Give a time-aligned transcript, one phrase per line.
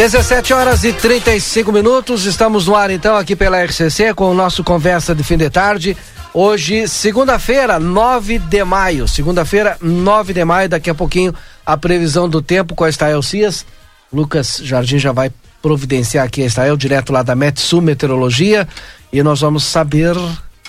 [0.00, 4.64] 17 horas e 35 minutos, estamos no ar então aqui pela RCC com o nosso
[4.64, 5.94] Conversa de Fim de Tarde.
[6.32, 9.06] Hoje, segunda-feira, 9 de maio.
[9.06, 11.34] Segunda-feira, 9 de maio, daqui a pouquinho
[11.66, 13.66] a previsão do tempo com a Estael Cias.
[14.10, 18.66] Lucas Jardim já vai providenciar aqui a Estael, direto lá da Metsu Meteorologia,
[19.12, 20.16] e nós vamos saber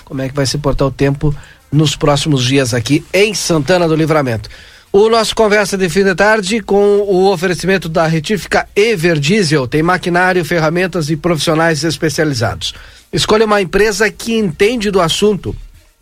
[0.04, 1.34] como é que vai se portar o tempo
[1.72, 4.50] nos próximos dias aqui em Santana do Livramento.
[4.94, 9.66] O nosso conversa de fim de tarde com o oferecimento da retífica Everdiesel.
[9.66, 12.74] Tem maquinário, ferramentas e profissionais especializados.
[13.10, 15.56] Escolha uma empresa que entende do assunto.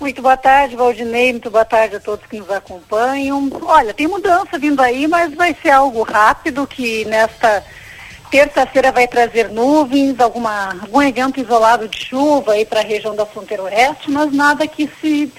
[0.00, 1.32] Muito boa tarde, Valdinei.
[1.32, 3.50] Muito boa tarde a todos que nos acompanham.
[3.60, 7.62] Olha, tem mudança vindo aí, mas vai ser algo rápido que nesta
[8.30, 13.26] terça-feira vai trazer nuvens, alguma, algum evento isolado de chuva aí para a região da
[13.26, 15.30] fronteira oeste, mas nada que se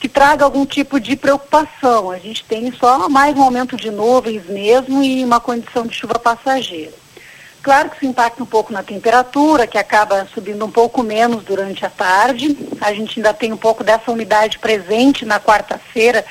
[0.00, 2.10] que traga algum tipo de preocupação.
[2.10, 6.18] A gente tem só mais um aumento de nuvens mesmo e uma condição de chuva
[6.18, 7.01] passageira.
[7.62, 11.86] Claro que isso impacta um pouco na temperatura, que acaba subindo um pouco menos durante
[11.86, 12.56] a tarde.
[12.80, 16.24] A gente ainda tem um pouco dessa umidade presente na quarta-feira,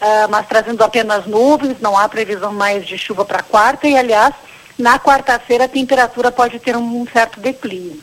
[0.00, 3.86] uh, mas trazendo apenas nuvens, não há previsão mais de chuva para quarta.
[3.86, 4.34] E, aliás,
[4.78, 8.02] na quarta-feira a temperatura pode ter um, certo declínio.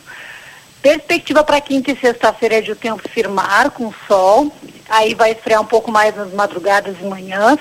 [0.80, 4.52] Perspectiva para quinta e sexta-feira é de o tempo firmar com sol.
[4.88, 7.58] Aí vai esfriar um pouco mais nas madrugadas e manhãs.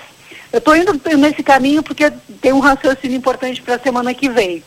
[0.53, 4.63] Eu estou indo nesse caminho porque tem um raciocínio importante para a semana que vem.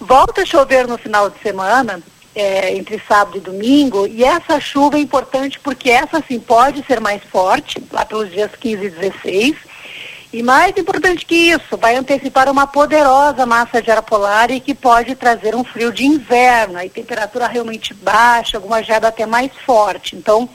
[0.00, 2.00] Volta a chover no final de semana,
[2.34, 7.00] é, entre sábado e domingo, e essa chuva é importante porque essa sim pode ser
[7.00, 9.56] mais forte, lá pelos dias 15 e 16.
[10.32, 14.74] E mais importante que isso, vai antecipar uma poderosa massa de ar polar e que
[14.74, 20.14] pode trazer um frio de inverno, aí temperatura realmente baixa, alguma geada até mais forte.
[20.14, 20.48] Então,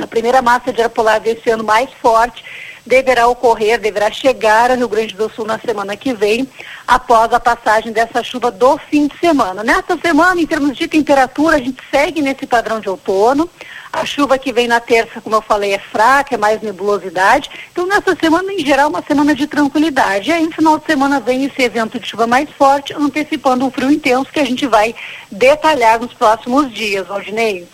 [0.00, 2.42] a primeira massa de ar polar desse ano mais forte
[2.86, 6.48] deverá ocorrer, deverá chegar ao Rio Grande do Sul na semana que vem,
[6.86, 9.62] após a passagem dessa chuva do fim de semana.
[9.62, 13.48] Nesta semana, em termos de temperatura, a gente segue nesse padrão de outono.
[13.92, 17.50] A chuva que vem na terça, como eu falei, é fraca, é mais nebulosidade.
[17.70, 20.30] Então, nessa semana, em geral, uma semana de tranquilidade.
[20.30, 23.70] E aí, no final de semana, vem esse evento de chuva mais forte, antecipando um
[23.70, 24.94] frio intenso que a gente vai
[25.30, 27.68] detalhar nos próximos dias, Valdinei.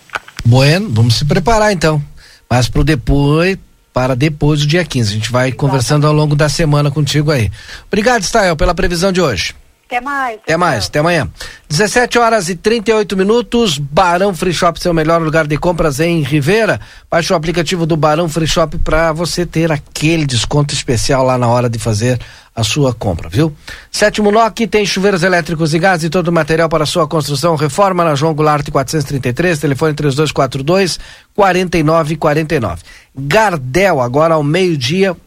[0.45, 2.01] Bueno, vamos se preparar então.
[2.49, 3.57] Mas pro depois,
[3.99, 5.11] para depois do dia 15.
[5.11, 7.51] A gente vai conversando ao longo da semana contigo aí.
[7.85, 9.53] Obrigado, Stael, pela previsão de hoje.
[9.89, 10.39] Até mais.
[10.43, 11.27] Até mais, até amanhã.
[11.67, 13.79] 17 horas e 38 minutos.
[13.79, 16.79] Barão Free Shop, seu melhor lugar de compras em Rivera.
[17.09, 21.47] Baixe o aplicativo do Barão Free Shop para você ter aquele desconto especial lá na
[21.47, 22.19] hora de fazer
[22.55, 23.51] a sua compra, viu?
[23.91, 27.55] Sétimo NOC tem chuveiros elétricos e gás e todo o material para sua construção.
[27.55, 30.99] Reforma na João Goulart 433, telefone 3242
[31.33, 32.83] 4949.
[33.15, 35.17] Gardel, agora ao meio-dia,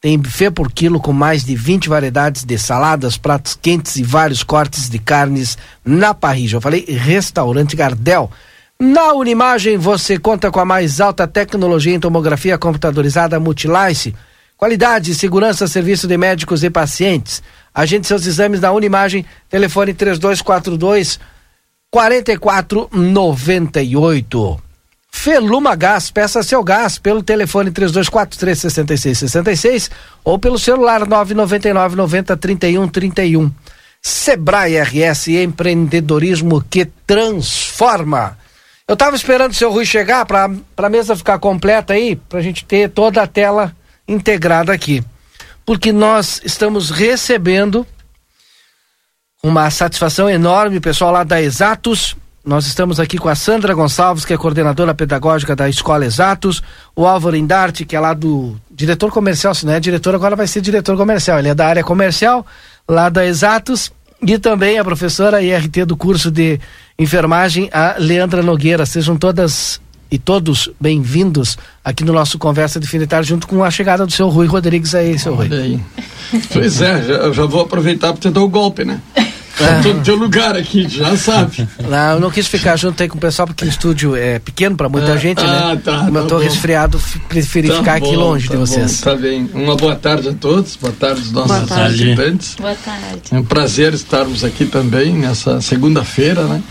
[0.00, 4.42] tem buffet por quilo com mais de 20 variedades de saladas, pratos quentes e vários
[4.42, 6.54] cortes de carnes na parrilla.
[6.54, 8.30] Eu falei restaurante Gardel.
[8.78, 14.14] Na Unimagem você conta com a mais alta tecnologia em tomografia computadorizada Multilice
[14.60, 17.42] Qualidade, segurança, serviço de médicos e pacientes.
[17.74, 21.18] Agende seus exames na Unimagem, telefone 3242
[21.90, 24.62] 4498.
[25.12, 29.90] Feluma Gás, peça seu gás pelo telefone 3243 6666
[30.24, 33.50] ou pelo celular 999 90 31 31.
[34.02, 38.38] Sebrae RS empreendedorismo que transforma.
[38.88, 42.42] Eu estava esperando o seu Rui chegar para a mesa ficar completa aí, para a
[42.42, 43.76] gente ter toda a tela
[44.08, 45.04] integrada aqui.
[45.66, 47.86] Porque nós estamos recebendo
[49.42, 52.14] Uma satisfação enorme, pessoal lá da Exatos.
[52.44, 56.62] Nós estamos aqui com a Sandra Gonçalves, que é coordenadora pedagógica da Escola Exatos,
[56.96, 60.46] o Álvaro Indarte, que é lá do diretor comercial, se não é diretor, agora vai
[60.46, 61.38] ser diretor comercial.
[61.38, 62.46] Ele é da área comercial,
[62.88, 63.92] lá da Exatos,
[64.22, 66.58] e também a professora IRT do curso de
[66.98, 68.86] enfermagem, a Leandra Nogueira.
[68.86, 69.78] Sejam todas
[70.10, 74.06] e todos bem-vindos aqui no nosso Conversa de Fim de Tarde, junto com a chegada
[74.06, 75.48] do seu Rui Rodrigues aí, seu Rui.
[75.52, 75.80] Aí.
[76.52, 78.98] Pois é, já, já vou aproveitar para tentar o golpe, né?
[79.60, 79.82] É.
[79.82, 81.68] Tô no teu lugar aqui, já sabe.
[81.88, 84.76] Não, eu não quis ficar junto aí com o pessoal porque o estúdio é pequeno
[84.76, 85.72] para muita ah, gente, né?
[85.72, 85.98] Ah, tá.
[85.98, 86.42] Como tá eu tô bom.
[86.42, 89.00] resfriado, preferi tá ficar bom, aqui longe tá de vocês.
[89.00, 89.50] Bom, tá bem.
[89.52, 92.54] Uma boa tarde a todos, boa tarde aos nossos boa participantes.
[92.58, 93.22] Boa tarde.
[93.30, 96.62] É um prazer estarmos aqui também nessa segunda-feira, né?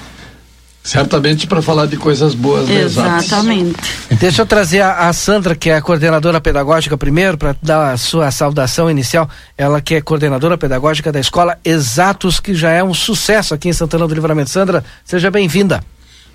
[0.90, 2.68] Certamente para falar de coisas boas.
[2.68, 3.76] Né, Exatamente.
[4.20, 7.98] Deixa eu trazer a, a, Sandra, que é a coordenadora pedagógica, primeiro, para dar a
[7.98, 9.30] sua saudação inicial.
[9.56, 13.74] Ela que é coordenadora pedagógica da escola Exatos, que já é um sucesso aqui em
[13.74, 14.50] Santana do Livramento.
[14.50, 15.84] Sandra, seja bem-vinda.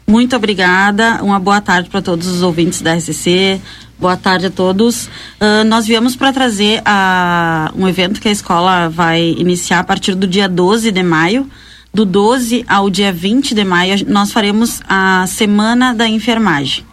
[0.07, 1.21] Muito obrigada.
[1.21, 3.61] Uma boa tarde para todos os ouvintes da RCC.
[3.99, 5.07] Boa tarde a todos.
[5.41, 10.15] Uh, nós viemos para trazer a, um evento que a escola vai iniciar a partir
[10.15, 11.51] do dia 12 de maio
[11.95, 16.85] do 12 ao dia 20 de maio, nós faremos a Semana da Enfermagem,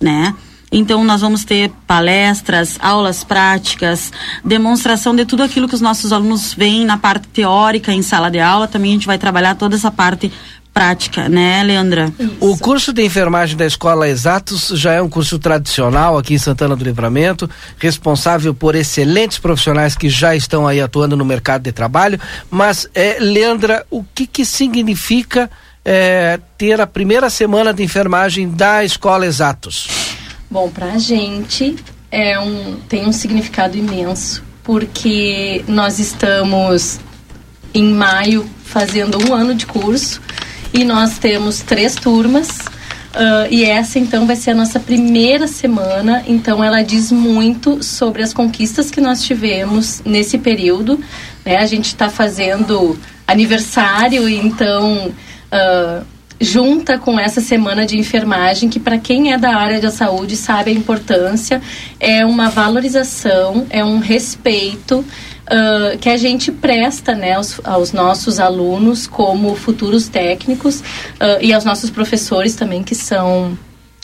[0.00, 0.34] né?
[0.72, 4.12] Então, nós vamos ter palestras, aulas práticas,
[4.44, 8.40] demonstração de tudo aquilo que os nossos alunos veem na parte teórica em sala de
[8.40, 8.66] aula.
[8.66, 10.32] Também a gente vai trabalhar toda essa parte
[10.76, 12.12] prática, né, Leandra?
[12.18, 12.36] Isso.
[12.38, 16.76] O curso de enfermagem da Escola Exatos já é um curso tradicional aqui em Santana
[16.76, 22.20] do Livramento, responsável por excelentes profissionais que já estão aí atuando no mercado de trabalho.
[22.50, 25.50] Mas, é, Leandra, o que, que significa
[25.82, 29.88] é, ter a primeira semana de enfermagem da Escola Exatos?
[30.50, 31.74] Bom, para a gente
[32.10, 37.00] é um, tem um significado imenso, porque nós estamos
[37.72, 40.20] em maio fazendo um ano de curso
[40.76, 42.48] e nós temos três turmas.
[42.48, 48.22] Uh, e essa então vai ser a nossa primeira semana, então ela diz muito sobre
[48.22, 51.00] as conquistas que nós tivemos nesse período.
[51.42, 51.56] Né?
[51.56, 56.04] A gente está fazendo aniversário, então uh,
[56.38, 60.70] junta com essa semana de enfermagem, que para quem é da área da saúde sabe
[60.70, 61.62] a importância,
[61.98, 65.02] é uma valorização, é um respeito
[65.46, 71.52] uh, que a gente presta né, aos, aos, nossos alunos como futuros técnicos uh, e
[71.52, 73.56] aos nossos professores também, que são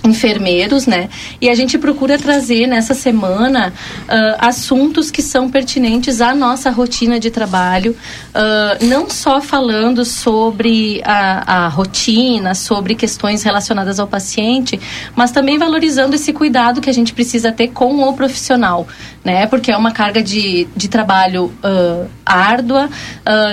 [0.04, 1.08] enfermeiros, né?
[1.40, 3.72] E a gente procura trazer nessa semana
[4.02, 7.96] uh, assuntos que são pertinentes à nossa rotina de trabalho,
[8.34, 14.80] uh, não só falando sobre a, a, rotina, sobre questões relacionadas ao paciente,
[15.14, 18.86] mas também valorizando esse cuidado que a gente precisa ter com o profissional,
[19.24, 19.46] né?
[19.46, 22.88] Porque é uma carga de, de trabalho uh, árdua,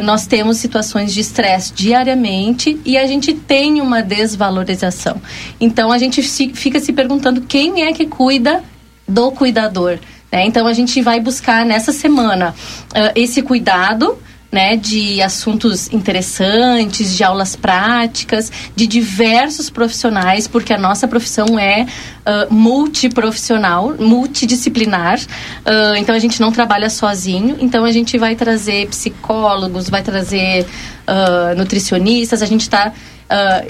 [0.04, 5.22] nós temos situações de estresse diariamente e a gente tem uma desvalorização.
[5.60, 8.64] Então a gente fica se perguntando quem é que cuida
[9.08, 10.00] do cuidador.
[10.32, 10.46] Né?
[10.46, 12.54] Então a gente vai buscar nessa semana
[12.92, 14.18] uh, esse cuidado.
[14.52, 21.84] Né, de assuntos interessantes, de aulas práticas, de diversos profissionais, porque a nossa profissão é
[21.84, 25.20] uh, multiprofissional, multidisciplinar.
[25.20, 27.58] Uh, então a gente não trabalha sozinho.
[27.60, 32.42] Então a gente vai trazer psicólogos, vai trazer uh, nutricionistas.
[32.42, 32.92] A gente está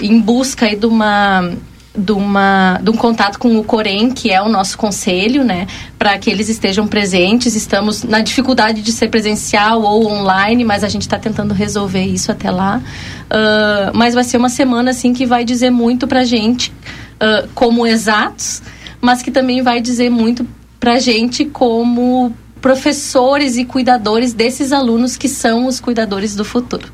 [0.00, 1.52] em busca de uma
[1.96, 5.66] de, uma, de um contato com o Corém, que é o nosso conselho, né,
[5.98, 7.56] para que eles estejam presentes.
[7.56, 12.30] Estamos na dificuldade de ser presencial ou online, mas a gente está tentando resolver isso
[12.30, 12.80] até lá.
[13.26, 17.86] Uh, mas vai ser uma semana assim que vai dizer muito para gente uh, como
[17.86, 18.62] exatos,
[19.00, 20.46] mas que também vai dizer muito
[20.78, 26.88] para gente como professores e cuidadores desses alunos que são os cuidadores do futuro.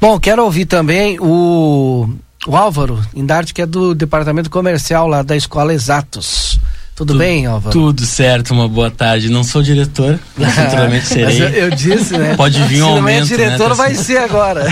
[0.00, 2.08] Bom, quero ouvir também o
[2.48, 6.58] o Álvaro Indarte, que é do departamento comercial lá da Escola Exatos.
[6.96, 7.70] Tudo, tudo, bem, Álvaro?
[7.70, 9.28] Tudo certo, uma boa tarde.
[9.28, 11.42] Não sou diretor, mas futuramente serei.
[11.42, 12.34] eu, eu, disse, né?
[12.34, 13.26] Pode vir um Se aumento.
[13.26, 13.74] Se não é diretor, né?
[13.74, 14.64] vai ser agora.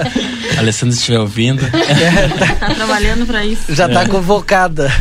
[0.58, 1.62] Alessandro, se estiver ouvindo.
[2.58, 3.74] tá trabalhando para isso.
[3.74, 4.06] Já está é.
[4.06, 4.92] convocada.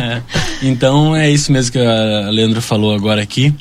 [0.62, 3.54] então é isso mesmo que a Leandro falou agora aqui.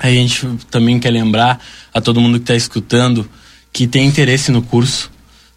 [0.00, 1.60] A gente também quer lembrar
[1.94, 3.26] a todo mundo que está escutando
[3.72, 5.13] que tem interesse no curso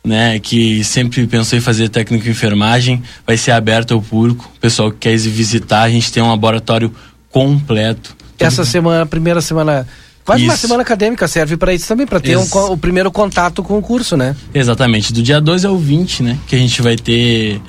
[0.07, 4.49] né, que sempre pensou em fazer técnico de enfermagem, vai ser aberto ao público.
[4.55, 6.91] O pessoal que quer visitar, a gente tem um laboratório
[7.29, 8.15] completo.
[8.39, 9.85] Essa semana, primeira semana,
[10.23, 10.51] quase isso.
[10.51, 13.81] uma semana acadêmica serve para isso também, para ter um, o primeiro contato com o
[13.81, 14.35] curso, né?
[14.53, 17.59] Exatamente, do dia 12 ao 20, né, que a gente vai ter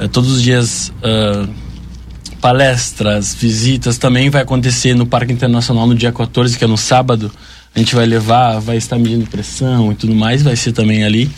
[0.00, 1.48] uh, todos os dias uh,
[2.40, 7.30] palestras, visitas, também vai acontecer no Parque Internacional no dia 14, que é no sábado,
[7.74, 11.30] a gente vai levar, vai estar medindo pressão e tudo mais, vai ser também ali.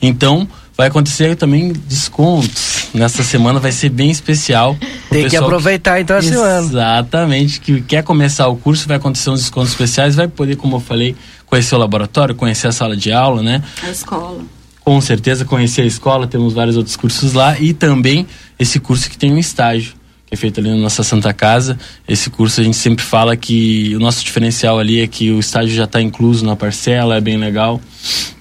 [0.00, 2.88] Então, vai acontecer também descontos.
[2.94, 4.76] Nessa semana vai ser bem especial.
[5.10, 6.02] Tem que aproveitar que...
[6.02, 6.58] então a semana.
[6.58, 10.80] Exatamente, que quer começar o curso, vai acontecer uns descontos especiais, vai poder, como eu
[10.80, 11.14] falei,
[11.46, 13.62] conhecer o laboratório, conhecer a sala de aula, né?
[13.82, 14.42] A escola.
[14.80, 18.26] Com certeza, conhecer a escola, temos vários outros cursos lá e também
[18.58, 19.99] esse curso que tem um estágio
[20.30, 21.76] que é feito ali na nossa Santa Casa.
[22.06, 25.74] Esse curso a gente sempre fala que o nosso diferencial ali é que o estágio
[25.74, 27.80] já está incluso na parcela, é bem legal.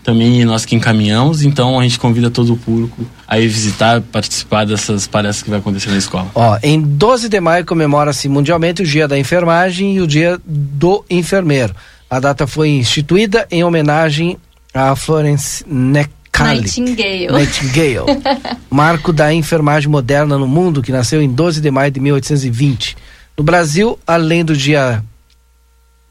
[0.04, 4.66] Também nós que encaminhamos, então a gente convida todo o público a ir visitar, participar
[4.66, 6.30] dessas palestras que vai acontecer na escola.
[6.36, 11.04] Ó, em 12 de maio comemora-se mundialmente o Dia da Enfermagem e o Dia do
[11.10, 11.76] Enfermeiro.
[12.08, 14.38] A data foi instituída em homenagem
[14.74, 17.32] a Florence Neck Nightingale.
[17.32, 18.06] Nightingale.
[18.70, 22.98] marco da enfermagem moderna no mundo, que nasceu em 12 de maio de 1820.
[23.38, 25.04] No Brasil, além do dia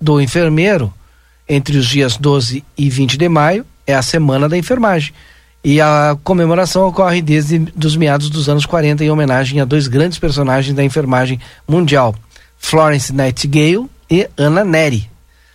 [0.00, 0.92] do enfermeiro,
[1.49, 5.12] entre os dias 12 e 20 de maio, é a Semana da Enfermagem.
[5.64, 10.18] E a comemoração ocorre desde os meados dos anos 40 em homenagem a dois grandes
[10.18, 12.14] personagens da enfermagem mundial,
[12.58, 15.11] Florence Nightingale e Anna Neri,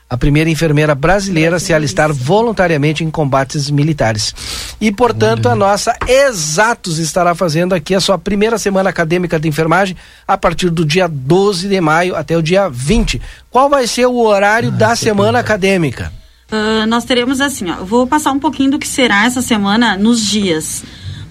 [0.09, 4.33] a primeira enfermeira brasileira a se alistar voluntariamente em combates militares.
[4.79, 9.95] E, portanto, a nossa Exatos estará fazendo aqui a sua primeira semana acadêmica de enfermagem
[10.27, 13.21] a partir do dia 12 de maio até o dia 20.
[13.49, 16.11] Qual vai ser o horário ah, da semana acadêmica?
[16.51, 20.21] Uh, nós teremos assim, ó, vou passar um pouquinho do que será essa semana nos
[20.21, 20.83] dias.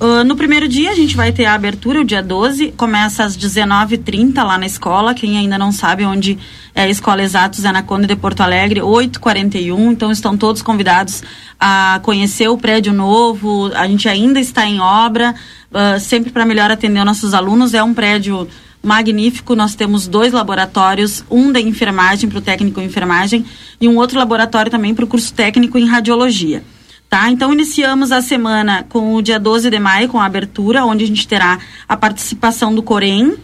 [0.02, 3.36] Uh, no primeiro dia a gente vai ter a abertura, o dia 12, começa às
[3.36, 5.14] 19h30 lá na escola.
[5.14, 6.36] Quem ainda não sabe onde
[6.74, 9.92] é a Escola Exatos é na Conde de Porto Alegre, 8h41.
[9.92, 11.22] Então estão todos convidados
[11.60, 13.70] a conhecer o prédio novo.
[13.76, 15.36] A gente ainda está em obra,
[15.70, 17.72] uh, sempre para melhor atender nossos alunos.
[17.72, 18.48] É um prédio
[18.82, 19.54] magnífico.
[19.54, 23.44] Nós temos dois laboratórios, um da enfermagem para o técnico em enfermagem
[23.80, 26.64] e um outro laboratório também para o curso técnico em radiologia.
[27.12, 27.28] Tá?
[27.28, 31.06] Então iniciamos a semana com o dia 12 de maio, com a abertura, onde a
[31.06, 33.36] gente terá a participação do Corém.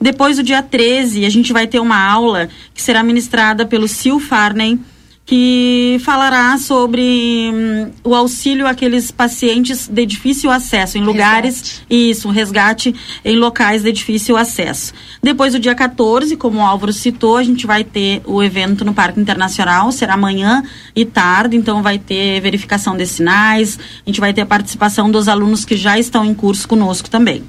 [0.00, 4.18] Depois, o dia 13, a gente vai ter uma aula que será ministrada pelo Sil
[4.18, 4.76] Farney,
[5.24, 11.86] que falará sobre hum, o auxílio àqueles pacientes de difícil acesso em lugares resgate.
[11.88, 14.92] isso, um resgate em locais de difícil acesso.
[15.22, 18.92] Depois do dia 14, como o Álvaro citou, a gente vai ter o evento no
[18.92, 20.62] Parque Internacional, será amanhã
[20.94, 25.28] e tarde, então vai ter verificação de sinais, a gente vai ter a participação dos
[25.28, 27.44] alunos que já estão em curso conosco também.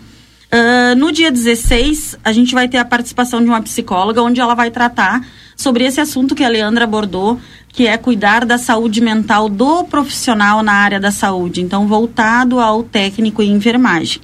[0.53, 4.53] Uh, no dia 16, a gente vai ter a participação de uma psicóloga, onde ela
[4.53, 5.25] vai tratar
[5.55, 7.39] sobre esse assunto que a Leandra abordou,
[7.73, 12.83] que é cuidar da saúde mental do profissional na área da saúde, então voltado ao
[12.83, 14.21] técnico em enfermagem.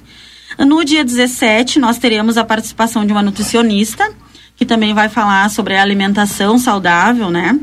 [0.56, 4.08] No dia 17, nós teremos a participação de uma nutricionista,
[4.56, 7.58] que também vai falar sobre a alimentação saudável, né?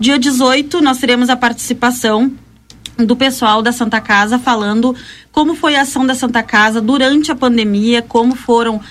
[0.00, 2.32] Dia 18, nós teremos a participação
[2.96, 4.96] do pessoal da Santa Casa falando
[5.36, 8.82] como foi a ação da Santa Casa durante a pandemia, como foram uh,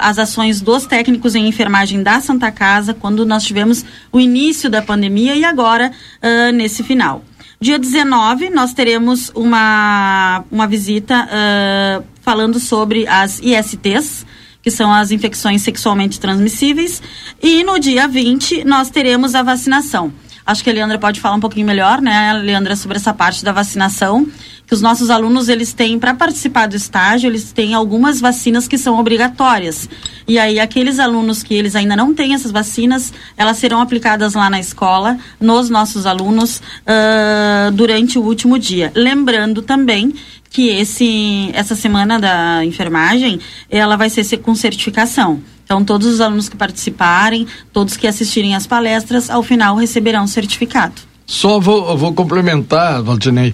[0.00, 4.80] as ações dos técnicos em enfermagem da Santa Casa quando nós tivemos o início da
[4.80, 7.22] pandemia e agora uh, nesse final.
[7.60, 14.24] Dia 19, nós teremos uma, uma visita uh, falando sobre as ISTs,
[14.62, 17.02] que são as infecções sexualmente transmissíveis,
[17.42, 20.10] e no dia 20 nós teremos a vacinação.
[20.46, 23.52] Acho que a Leandra pode falar um pouquinho melhor, né, Leandra, sobre essa parte da
[23.52, 24.26] vacinação,
[24.70, 28.78] que os nossos alunos, eles têm, para participar do estágio, eles têm algumas vacinas que
[28.78, 29.88] são obrigatórias.
[30.28, 34.48] E aí, aqueles alunos que eles ainda não têm essas vacinas, elas serão aplicadas lá
[34.48, 38.92] na escola, nos nossos alunos, uh, durante o último dia.
[38.94, 40.14] Lembrando também
[40.48, 45.42] que esse, essa semana da enfermagem, ela vai ser com certificação.
[45.64, 50.94] Então, todos os alunos que participarem, todos que assistirem às palestras, ao final receberão certificado.
[51.26, 53.52] Só vou, vou complementar, Valdinei.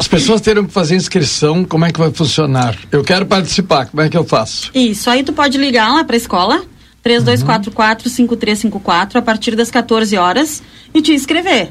[0.00, 2.74] As pessoas terão que fazer inscrição, como é que vai funcionar?
[2.90, 4.70] Eu quero participar, como é que eu faço?
[4.74, 6.62] Isso, aí tu pode ligar lá para a escola,
[7.04, 10.62] 3244-5354, a partir das 14 horas,
[10.94, 11.70] e te inscrever.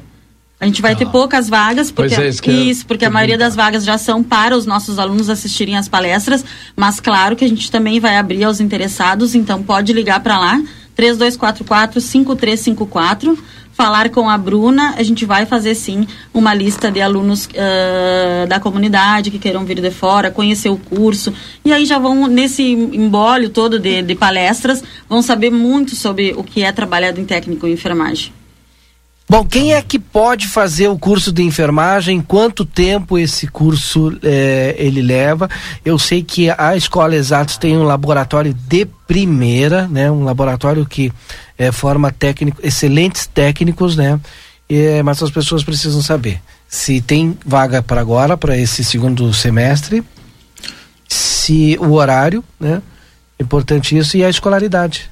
[0.60, 0.96] A gente vai ah.
[0.96, 4.56] ter poucas vagas, porque é, isso, isso porque a maioria das vagas já são para
[4.56, 6.46] os nossos alunos assistirem às palestras,
[6.76, 10.62] mas claro que a gente também vai abrir aos interessados, então pode ligar para lá,
[10.96, 13.40] 3244 5354
[13.80, 18.60] falar com a Bruna, a gente vai fazer sim uma lista de alunos uh, da
[18.60, 21.34] comunidade que queiram vir de fora, conhecer o curso.
[21.64, 26.44] E aí já vão, nesse embólio todo de, de palestras, vão saber muito sobre o
[26.44, 28.34] que é trabalhado em técnico em enfermagem.
[29.30, 32.20] Bom, quem é que pode fazer o curso de enfermagem?
[32.20, 35.48] Quanto tempo esse curso é, ele leva?
[35.86, 40.10] Eu sei que a Escola Exatos tem um laboratório de primeira, né?
[40.10, 41.14] Um laboratório que
[41.60, 44.20] é, forma técnico, excelentes técnicos, né?
[44.70, 50.04] é, mas as pessoas precisam saber se tem vaga para agora, para esse segundo semestre,
[51.08, 52.80] se o horário, né?
[53.40, 55.10] Importante isso, e a escolaridade.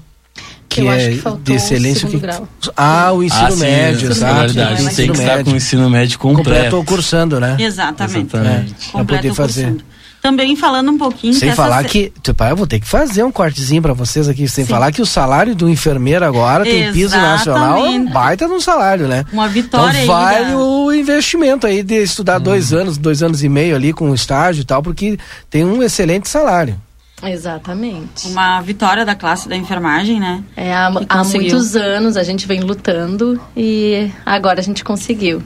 [0.70, 2.08] Que eu é que de excelência.
[2.08, 2.20] O que...
[2.20, 2.48] Grau.
[2.78, 4.54] Ah, o ensino ah, médio, sim, exato.
[4.54, 6.50] Verdade, tem que estar com o ensino médio completo.
[6.50, 7.58] Completo cursando, né?
[7.60, 8.36] Exatamente.
[8.36, 8.76] Exatamente.
[8.88, 9.64] É, pra poder fazer.
[9.64, 9.84] Cursando.
[10.22, 11.34] Também falando um pouquinho.
[11.34, 14.66] Sem falar que, tipo, eu vou ter que fazer um cortezinho para vocês aqui, sem
[14.66, 14.72] Sim.
[14.72, 17.00] falar que o salário do enfermeiro agora tem Exatamente.
[17.00, 19.24] piso nacional, é um baita no salário, né?
[19.32, 22.44] Uma vitória então, vale aí, o investimento aí de estudar hum.
[22.44, 25.18] dois anos, dois anos e meio ali com o estágio e tal, porque
[25.50, 26.76] tem um excelente salário.
[27.24, 28.28] Exatamente.
[28.28, 30.44] Uma vitória da classe da enfermagem, né?
[30.56, 35.44] É, há, há muitos anos a gente vem lutando e agora a gente conseguiu.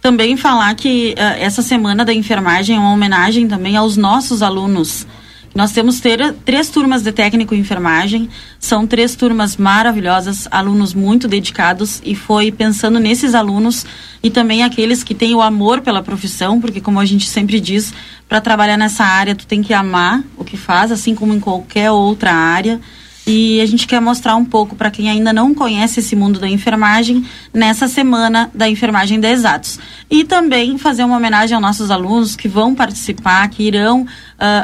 [0.00, 5.06] Também falar que uh, essa semana da enfermagem é uma homenagem também aos nossos alunos
[5.56, 8.28] nós temos ter, três turmas de técnico em enfermagem,
[8.60, 13.86] são três turmas maravilhosas, alunos muito dedicados e foi pensando nesses alunos
[14.22, 17.94] e também aqueles que têm o amor pela profissão, porque como a gente sempre diz,
[18.28, 21.90] para trabalhar nessa área tu tem que amar o que faz, assim como em qualquer
[21.90, 22.80] outra área.
[23.26, 26.48] E a gente quer mostrar um pouco para quem ainda não conhece esse mundo da
[26.48, 29.80] enfermagem nessa semana da enfermagem de exatos.
[30.08, 34.06] E também fazer uma homenagem aos nossos alunos que vão participar, que irão uh,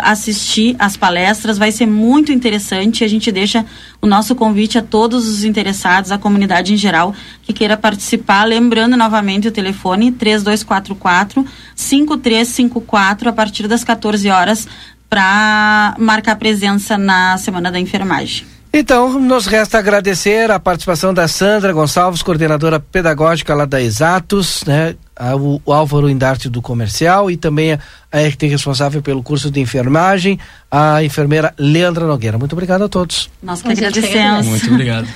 [0.02, 1.58] assistir às palestras.
[1.58, 3.02] Vai ser muito interessante.
[3.02, 3.66] A gente deixa
[4.00, 8.44] o nosso convite a todos os interessados, a comunidade em geral, que queira participar.
[8.44, 11.44] Lembrando novamente o telefone 3244
[11.74, 14.68] 5354 a partir das 14 horas
[15.12, 18.46] para marcar presença na Semana da Enfermagem.
[18.72, 24.94] Então, nos resta agradecer a participação da Sandra Gonçalves, coordenadora pedagógica lá da Exatos, né?
[25.38, 27.78] O, o Álvaro Indarte do Comercial e também a,
[28.10, 30.38] a RT responsável pelo curso de enfermagem,
[30.70, 32.38] a enfermeira Leandra Nogueira.
[32.38, 33.28] Muito obrigado a todos.
[33.42, 34.46] Nós que agradecemos.
[34.46, 35.06] Muito obrigado.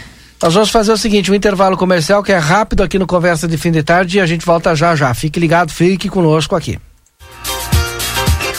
[0.42, 3.56] Nós vamos fazer o seguinte, um intervalo comercial que é rápido aqui no Conversa de
[3.56, 5.14] Fim de Tarde e a gente volta já já.
[5.14, 6.78] Fique ligado, fique conosco aqui.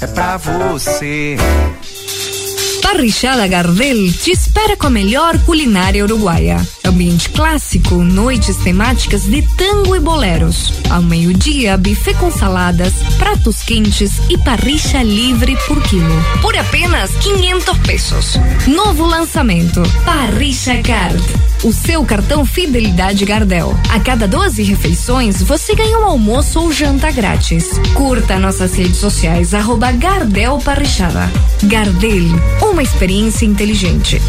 [0.00, 1.36] é pra você.
[2.86, 6.64] Parrichada Gardel te espera com a melhor culinária uruguaia.
[6.84, 10.72] Ambiente clássico, noites temáticas de tango e boleros.
[10.88, 16.24] Ao meio-dia, buffet com saladas, pratos quentes e parricha livre por quilo.
[16.40, 18.38] Por apenas 500 pesos.
[18.68, 21.20] Novo lançamento: Parricha Card.
[21.64, 23.76] O seu cartão Fidelidade Gardel.
[23.90, 27.80] A cada 12 refeições, você ganha um almoço ou janta grátis.
[27.94, 31.28] Curta nossas redes sociais, arroba Gardel Parrichada.
[31.64, 32.28] Gardel,
[32.76, 34.20] uma experiência inteligente.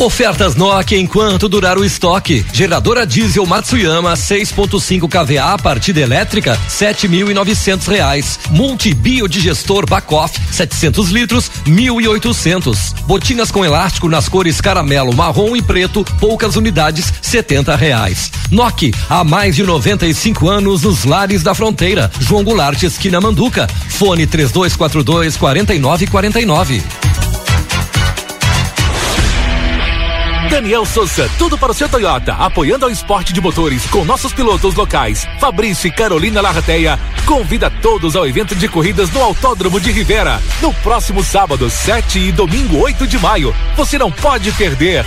[0.00, 2.42] Ofertas Nokia enquanto durar o estoque.
[2.54, 8.40] Geradora diesel Matsuyama 6.5 kVA partida elétrica 7.900 reais.
[8.48, 12.94] Multi biodigestor Bacoff 700 litros 1.800.
[13.04, 18.32] Botinas com elástico nas cores caramelo, marrom e preto poucas unidades 70 reais.
[18.50, 22.10] Nokia há mais de 95 anos nos lares da fronteira.
[22.18, 23.66] João Goulart esquina Manduca.
[23.90, 27.09] Fone 3242 4949.
[30.50, 34.74] Daniel Souza, tudo para o seu Toyota, apoiando ao esporte de motores com nossos pilotos
[34.74, 35.24] locais.
[35.38, 40.74] Fabrício e Carolina Larrateia convida todos ao evento de corridas no Autódromo de Rivera, no
[40.74, 43.54] próximo sábado, 7 e domingo, 8 de maio.
[43.76, 45.06] Você não pode perder.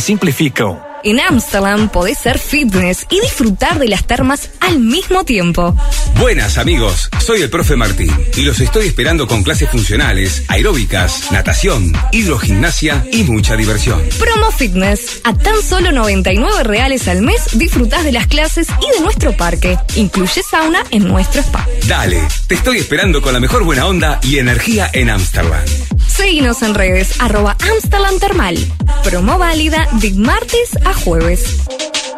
[0.00, 0.87] simplificam.
[1.08, 5.74] En Amsterdam podés ser fitness y disfrutar de las termas al mismo tiempo.
[6.20, 11.94] Buenas amigos, soy el profe Martín y los estoy esperando con clases funcionales, aeróbicas, natación,
[12.12, 14.02] hidrogimnasia y mucha diversión.
[14.18, 15.22] Promo Fitness.
[15.24, 19.78] A tan solo 99 reales al mes disfrutás de las clases y de nuestro parque.
[19.96, 21.66] Incluye sauna en nuestro spa.
[21.86, 25.64] Dale, te estoy esperando con la mejor buena onda y energía en Amsterdam.
[26.06, 28.58] Seguinos en redes arroba Amsterdam Termal.
[29.04, 32.17] Promo válida de martes a jueves.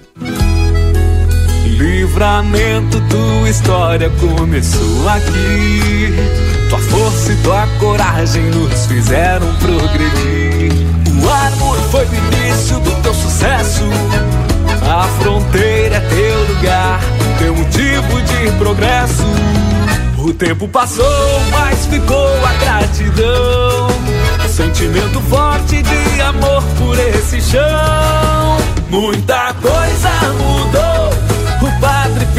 [1.81, 6.13] Livramento, tua história começou aqui.
[6.69, 10.73] Tua força e tua coragem nos fizeram progredir.
[11.23, 13.81] O amor foi o início do teu sucesso.
[14.87, 16.99] A fronteira é teu lugar,
[17.39, 19.25] teu motivo de progresso.
[20.19, 23.87] O tempo passou, mas ficou a gratidão.
[24.47, 28.57] Sentimento forte de amor por esse chão.
[28.87, 31.10] Muita coisa mudou.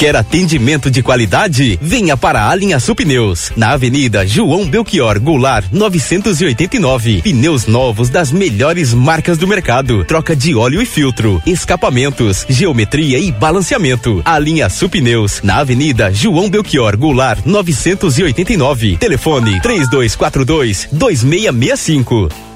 [0.00, 1.78] Quer atendimento de qualidade?
[1.82, 7.20] Venha para a Linha Sul Pneus, na Avenida João Belchior Goulart, 989.
[7.20, 10.02] Pneus novos das melhores marcas do mercado.
[10.06, 14.22] Troca de óleo e filtro, escapamentos, geometria e balanceamento.
[14.24, 18.96] A Linha Sul Pneus, na Avenida João Belchior Goulart, 989.
[18.96, 22.49] Telefone 3242 2665.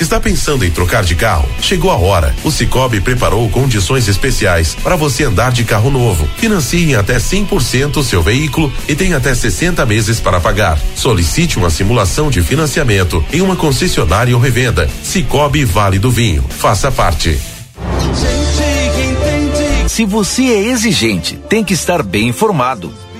[0.00, 1.46] Está pensando em trocar de carro?
[1.60, 2.34] Chegou a hora.
[2.42, 6.26] O Cicobi preparou condições especiais para você andar de carro novo.
[6.38, 10.78] Financie em até 100% o seu veículo e tem até 60 meses para pagar.
[10.96, 14.88] Solicite uma simulação de financiamento em uma concessionária ou revenda.
[15.02, 16.42] Cicobi Vale do Vinho.
[16.48, 17.38] Faça parte.
[19.86, 22.90] Se você é exigente, tem que estar bem informado.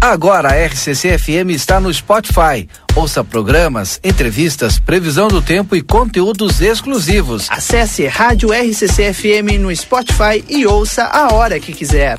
[0.00, 2.68] Agora a RCC FM está no Spotify.
[2.94, 7.46] Ouça programas, entrevistas, previsão do tempo e conteúdos exclusivos.
[7.50, 12.16] Acesse Rádio RCC FM no Spotify e ouça a hora que quiser.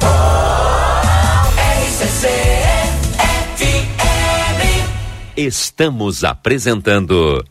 [5.36, 7.46] Estamos apresentando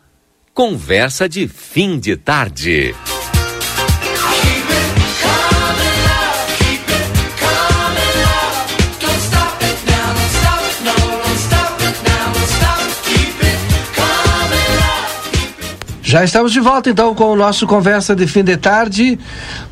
[0.52, 2.94] Conversa de Fim de Tarde.
[16.16, 19.18] Já estamos de volta então com o nosso Conversa de Fim de Tarde.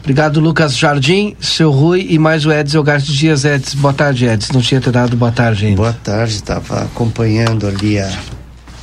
[0.01, 3.47] Obrigado, Lucas Jardim, seu Rui e mais o Edson Elgarte Dias.
[3.47, 4.53] Edson, boa tarde, Edson.
[4.53, 5.79] Não tinha te dado boa tarde ainda.
[5.79, 8.13] Boa tarde, estava acompanhando ali a,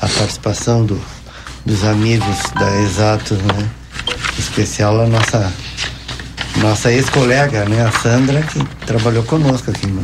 [0.02, 1.00] a participação do,
[1.63, 3.69] dos amigos da Exatos, né?
[4.36, 5.54] Em especial a nossa,
[6.58, 7.86] nossa ex-colega, né?
[7.86, 10.02] A Sandra, que trabalhou conosco aqui, né?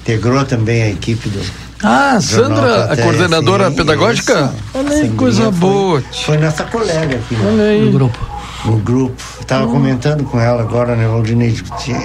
[0.00, 4.32] integrou também a equipe do, ah, Sandra, a coordenadora sim, pedagógica?
[4.32, 4.78] Isso.
[4.78, 6.02] Olha aí, coisa boa.
[6.24, 7.36] Foi nossa colega aqui.
[7.44, 7.84] Olha aí.
[7.84, 8.18] No grupo.
[8.64, 9.22] No grupo.
[9.38, 9.72] Eu tava hum.
[9.72, 11.54] comentando com ela agora, né, Valdinei?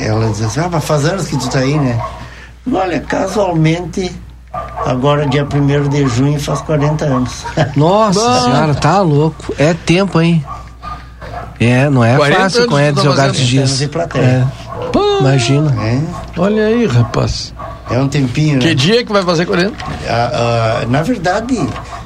[0.02, 2.00] Ela dizia assim, ah, mas faz anos que tu tá aí, né?
[2.72, 4.12] Olha, casualmente,
[4.86, 7.46] agora dia 1 de junho faz 40 anos.
[7.76, 9.54] Nossa senhora, tá louco.
[9.58, 10.44] É tempo, hein?
[11.60, 13.82] É, não é fácil com Edson Elgato Dias.
[13.82, 14.46] É.
[15.20, 15.76] Imagina.
[15.84, 16.02] É.
[16.38, 17.54] Olha aí, rapaz.
[17.92, 18.74] É um tempinho, Que né?
[18.76, 19.76] dia que vai fazer 40?
[20.08, 21.58] Ah, ah, na verdade,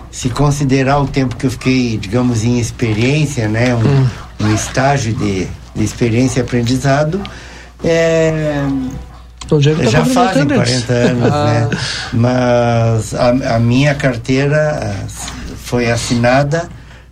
[0.10, 3.76] se considerar o tempo que eu fiquei, digamos, em experiência, né?
[3.76, 4.08] Um, hum.
[4.41, 7.22] um estágio de, de experiência e aprendizado,
[7.84, 8.63] é,
[9.50, 11.46] tá já fazem 40 anos, ah.
[11.46, 11.69] né?
[12.13, 14.96] Mas a, a, minha carteira
[15.63, 16.69] foi assinada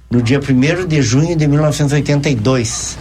[0.10, 2.98] no dia 1 de junho de 1982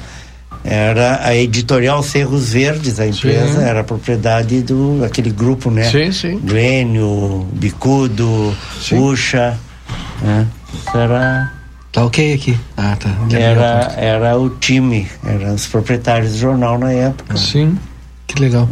[0.64, 3.64] era a editorial Cerros Verdes, a empresa, sim.
[3.64, 5.84] era propriedade do aquele grupo, né?
[5.84, 6.38] Sim, sim.
[6.38, 8.56] Glênio, Bicudo,
[8.88, 9.58] Puxa,
[10.22, 10.46] né?
[10.72, 11.52] Isso era
[11.92, 12.56] Tá ok aqui.
[12.76, 13.10] Ah, tá.
[13.36, 17.36] Era, era o time, eram os proprietários do jornal na época.
[17.36, 17.76] Sim.
[18.30, 18.68] Que legal.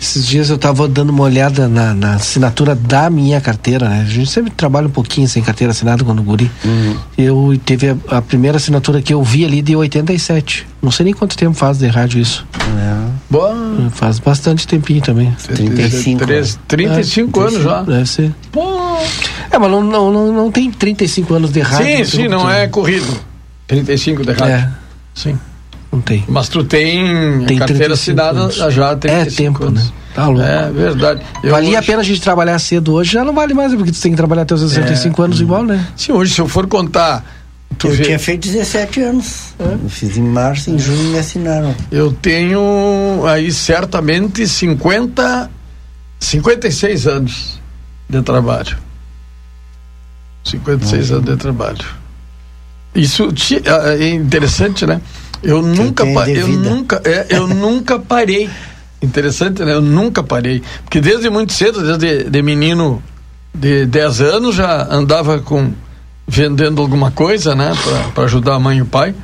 [0.00, 4.02] Esses dias eu estava dando uma olhada na, na, assinatura da minha carteira, né?
[4.02, 6.48] A gente sempre trabalha um pouquinho sem carteira assinada quando guri.
[6.64, 6.96] Uhum.
[7.18, 10.68] Eu teve a, a, primeira assinatura que eu vi ali de 87.
[10.80, 12.46] Não sei nem quanto tempo faz de rádio isso.
[12.60, 13.10] É.
[13.28, 13.90] Bom.
[13.90, 15.34] Faz bastante tempinho também.
[15.46, 16.24] 35.
[16.24, 17.82] 3, 35 é, anos já.
[17.82, 18.32] Deve ser.
[18.52, 19.04] Bom.
[19.50, 22.04] É, mas não, não, não, não tem 35 anos de rádio.
[22.04, 23.18] Sim, sim, não é corrido.
[23.66, 24.54] 35 de rádio.
[24.54, 24.70] É.
[25.12, 25.36] Sim.
[25.92, 26.24] Não tem.
[26.26, 28.56] Mas tu tem, tem carteira assinada anos.
[28.56, 29.84] já tem É tempo, anos.
[29.84, 29.92] né?
[30.14, 30.42] Tá louco.
[30.42, 31.22] É verdade.
[31.42, 31.76] Eu Valia hoje...
[31.76, 34.16] a pena a gente trabalhar cedo hoje, já não vale mais, porque tu tem que
[34.16, 35.24] trabalhar até os 65 é.
[35.26, 35.86] anos igual, né?
[35.96, 37.24] Sim, hoje se eu for contar.
[37.84, 38.04] eu vê...
[38.04, 39.54] tinha feito 17 anos.
[39.58, 39.64] É.
[39.84, 41.74] Eu fiz em março, em junho me assinaram.
[41.90, 45.50] Eu tenho aí certamente 50,
[46.18, 47.60] 56 anos
[48.08, 48.76] de trabalho.
[50.44, 51.84] 56 Não, anos de trabalho.
[52.94, 53.28] Isso
[53.98, 55.00] é interessante, né?
[55.42, 58.48] Eu nunca, eu nunca, é, eu nunca parei.
[59.02, 59.72] Interessante, né?
[59.72, 60.62] Eu nunca parei.
[60.84, 63.02] Porque desde muito cedo, desde de menino
[63.52, 65.72] de 10 anos, já andava com
[66.26, 67.72] vendendo alguma coisa, né?
[68.14, 69.14] Para ajudar a mãe e o pai.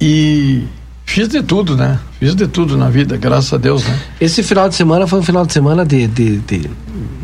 [0.00, 0.64] E
[1.08, 1.98] Fiz de tudo, né?
[2.20, 3.98] Fiz de tudo na vida, graças a Deus, né?
[4.20, 6.70] Esse final de semana foi um final de semana de, de, de,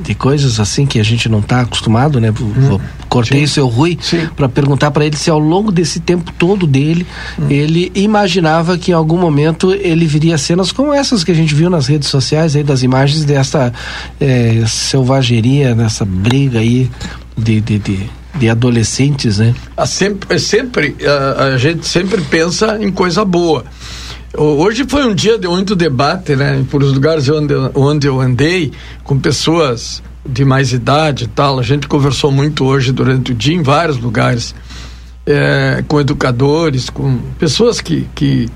[0.03, 2.31] de coisas assim que a gente não está acostumado, né?
[2.31, 2.79] Hum.
[3.11, 3.45] Cortei Sim.
[3.45, 3.99] o seu Rui
[4.35, 7.07] para perguntar para ele se ao longo desse tempo todo dele,
[7.39, 7.45] hum.
[7.51, 11.69] ele imaginava que em algum momento ele viria cenas como essas que a gente viu
[11.69, 13.71] nas redes sociais aí, das imagens dessa
[14.19, 16.91] é, selvageria, dessa briga aí
[17.37, 19.55] de, de, de de adolescentes, né?
[19.77, 23.65] A sempre, é sempre a, a, gente sempre pensa em coisa boa.
[24.37, 26.65] Hoje foi um dia de muito debate, né?
[26.71, 28.73] Por os lugares onde, onde eu andei
[29.05, 31.59] com pessoas de mais idade e tal.
[31.59, 34.55] A gente conversou muito hoje durante o dia em vários lugares,
[35.25, 38.49] é, com educadores, com pessoas que, que,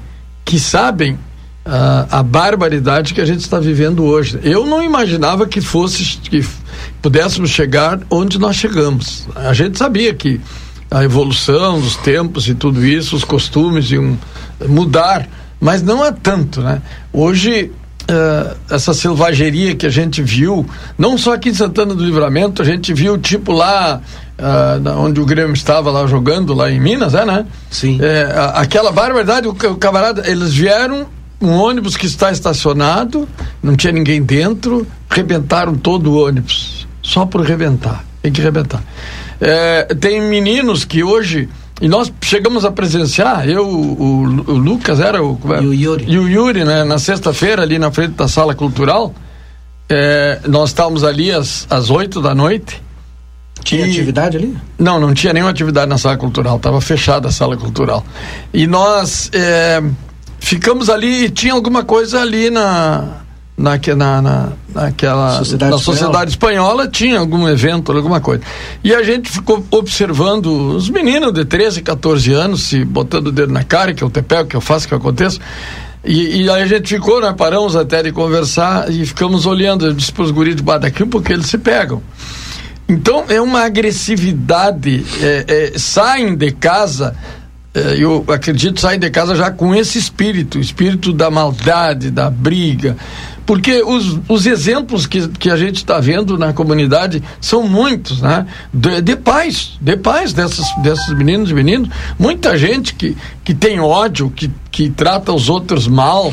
[0.44, 1.16] que sabem
[1.64, 4.40] a, a barbaridade que a gente está vivendo hoje.
[4.42, 6.44] Eu não imaginava que fosse que
[7.02, 9.26] pudéssemos chegar onde nós chegamos.
[9.34, 10.40] A gente sabia que
[10.90, 14.18] a evolução dos tempos e tudo isso, os costumes iam
[14.66, 15.28] mudar,
[15.60, 16.82] mas não é tanto, né?
[17.12, 17.70] Hoje
[18.10, 20.64] Uh, essa selvageria que a gente viu,
[20.96, 24.00] não só aqui em Santana do Livramento, a gente viu tipo lá
[24.38, 27.44] uh, onde o Grêmio estava lá jogando, lá em Minas, é, né?
[27.70, 27.98] Sim.
[28.00, 31.06] É, aquela barbaridade, o, o camarada, eles vieram
[31.40, 33.28] um ônibus que está estacionado,
[33.62, 36.86] não tinha ninguém dentro, rebentaram todo o ônibus.
[37.02, 38.04] Só por rebentar.
[38.20, 38.82] Tem que rebentar.
[39.40, 41.48] É, tem meninos que hoje.
[41.80, 45.38] E nós chegamos a presenciar, eu, o, o Lucas era o.
[45.62, 46.04] E o Yuri.
[46.08, 46.82] E o Yuri, né?
[46.82, 49.14] Na sexta-feira, ali na frente da sala cultural.
[49.88, 52.82] É, nós estávamos ali às, às 8 da noite.
[53.62, 53.90] Tinha e...
[53.90, 54.56] atividade ali?
[54.78, 58.04] Não, não tinha nenhuma atividade na sala cultural, estava fechada a sala cultural.
[58.52, 59.30] E nós.
[59.32, 59.82] É,
[60.40, 63.18] ficamos ali e tinha alguma coisa ali na
[63.58, 66.84] na, na, na, naquela sociedade na sociedade espanhola.
[66.84, 68.42] espanhola tinha algum evento, alguma coisa.
[68.84, 70.46] E a gente ficou observando
[70.76, 74.22] os meninos de 13, 14 anos se botando o dedo na cara, que eu te
[74.22, 75.40] pego, que eu faço, que aconteça.
[76.04, 77.34] E, e aí a gente ficou, né?
[77.36, 79.86] Paramos até de conversar e ficamos olhando.
[79.86, 82.00] Eu disse para os guris de daqui porque eles se pegam.
[82.88, 87.37] Então é uma agressividade, é, é, saem de casa é,
[87.98, 92.96] eu acredito, saem de casa já com esse espírito, espírito da maldade, da briga.
[93.48, 98.46] Porque os, os exemplos que, que a gente está vendo na comunidade são muitos, né?
[98.72, 101.88] De, de pais, de pais desses, desses meninos e meninos.
[102.18, 106.30] Muita gente que, que tem ódio, que, que trata os outros mal,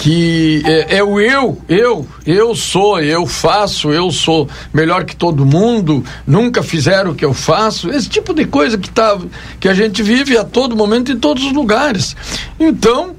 [0.00, 5.44] que é, é, o eu, eu, eu sou, eu faço, eu sou melhor que todo
[5.44, 9.18] mundo, nunca fizeram o que eu faço, esse tipo de coisa que, tá,
[9.60, 12.16] que a gente vive a todo momento em todos os lugares.
[12.58, 13.14] Então,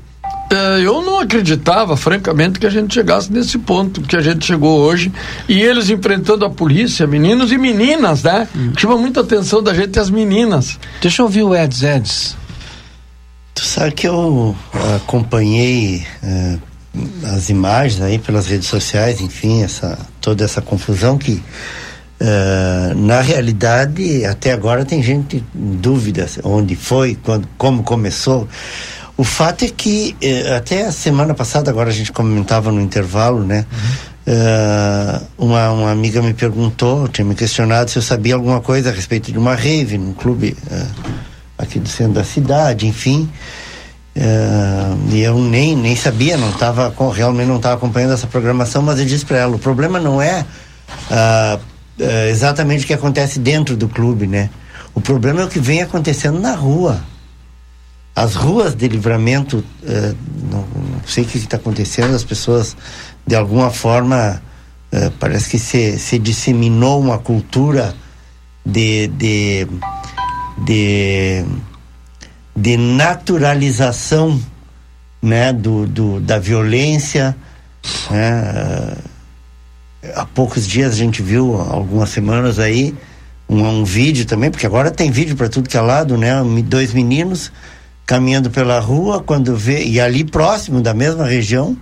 [0.51, 4.79] é, eu não acreditava, francamente, que a gente chegasse nesse ponto que a gente chegou
[4.79, 5.11] hoje.
[5.47, 8.47] E eles enfrentando a polícia, meninos e meninas, né?
[8.55, 8.73] Hum.
[8.75, 10.79] Chama muita atenção da gente as meninas.
[10.99, 12.37] Deixa eu ouvir o Eds Eds.
[13.53, 14.55] Tu sabe que eu
[14.95, 16.70] acompanhei uh,
[17.23, 21.41] as imagens aí pelas redes sociais, enfim, essa, toda essa confusão que
[22.21, 28.47] uh, na realidade até agora tem gente em dúvida onde foi, quando, como começou.
[29.15, 33.43] O fato é que uh, até a semana passada, agora a gente comentava no intervalo,
[33.43, 33.65] né?
[33.71, 34.12] Uhum.
[34.23, 38.93] Uh, uma, uma amiga me perguntou, tinha me questionado se eu sabia alguma coisa a
[38.93, 40.56] respeito de uma rave num clube
[41.58, 43.30] aqui do centro da cidade, enfim.
[44.15, 49.00] Uh, e eu nem, nem sabia, não tava, realmente não estava acompanhando essa programação, mas
[49.00, 50.45] eu disse para ela: o problema não é
[51.10, 54.50] uh, uh, exatamente o que acontece dentro do clube, né?
[54.93, 57.02] O problema é o que vem acontecendo na rua.
[58.13, 59.63] As ruas de livramento,
[60.52, 62.76] não, não, sei o que está acontecendo, as pessoas,
[63.26, 64.41] de alguma forma,
[65.17, 67.95] parece que se, se disseminou uma cultura
[68.65, 69.65] de, de,
[70.65, 71.45] de
[72.55, 74.39] de naturalização
[75.21, 77.35] né, do, do, da violência.
[78.09, 78.95] Né?
[80.15, 82.95] Há poucos dias a gente viu, algumas semanas aí,
[83.47, 86.33] um, um vídeo também, porque agora tem vídeo para tudo que é lado, né?
[86.65, 87.51] Dois meninos
[88.05, 91.77] caminhando pela rua, quando vê, e ali próximo da mesma região,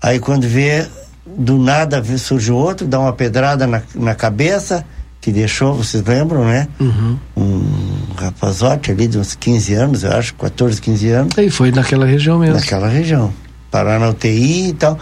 [0.00, 0.86] aí quando vê,
[1.26, 4.86] do nada surge outro, dá uma pedrada na, na cabeça,
[5.24, 6.68] que deixou, vocês lembram, né?
[6.78, 7.18] Uhum.
[7.34, 7.64] Um
[8.14, 11.38] rapazote ali de uns 15 anos, eu acho, 14, 15 anos.
[11.38, 12.56] E foi naquela região mesmo.
[12.56, 13.32] Naquela região.
[13.70, 14.98] Parar na UTI e tal.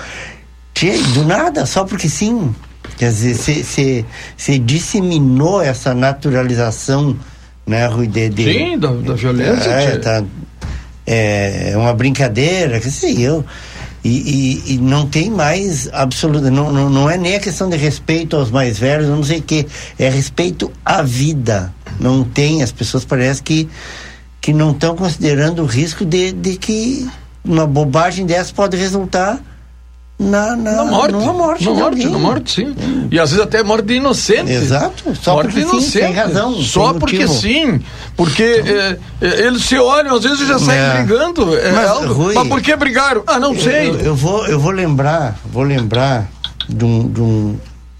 [1.14, 2.54] Do nada, só porque sim.
[2.96, 4.06] Quer dizer, se, se,
[4.36, 7.16] se disseminou essa naturalização,
[7.66, 8.06] né, Rui?
[8.06, 9.70] De, de, sim, da, da violência.
[9.70, 10.22] É, tá,
[11.04, 13.44] é, é uma brincadeira, que sei eu.
[14.04, 14.08] E,
[14.66, 18.36] e, e, não tem mais absoluta, não, não, não é nem a questão de respeito
[18.36, 21.72] aos mais velhos, não sei o que, é respeito à vida.
[22.00, 23.68] Não tem, as pessoas parecem que,
[24.40, 27.08] que não estão considerando o risco de, de que
[27.44, 29.40] uma bobagem dessa pode resultar
[30.22, 31.12] na, na, na morte.
[31.12, 32.74] Numa morte, na morte, na morte, sim.
[33.10, 34.50] E às vezes até morte de inocente.
[34.50, 35.14] Exato.
[35.16, 35.90] Só morte porque de inocente.
[35.92, 36.54] sim, sem razão.
[36.62, 37.80] Só porque sim.
[38.16, 40.94] Porque é, é, eles se olham, às vezes já saem É.
[41.02, 41.56] brigando.
[41.58, 42.12] É Mas, algo.
[42.14, 43.22] Rui, Mas por que brigaram?
[43.26, 43.88] Ah, não Eu- sei.
[43.90, 46.28] Eu, eu vou, eu vou lembrar, vou lembrar
[46.68, 47.56] de um, de um,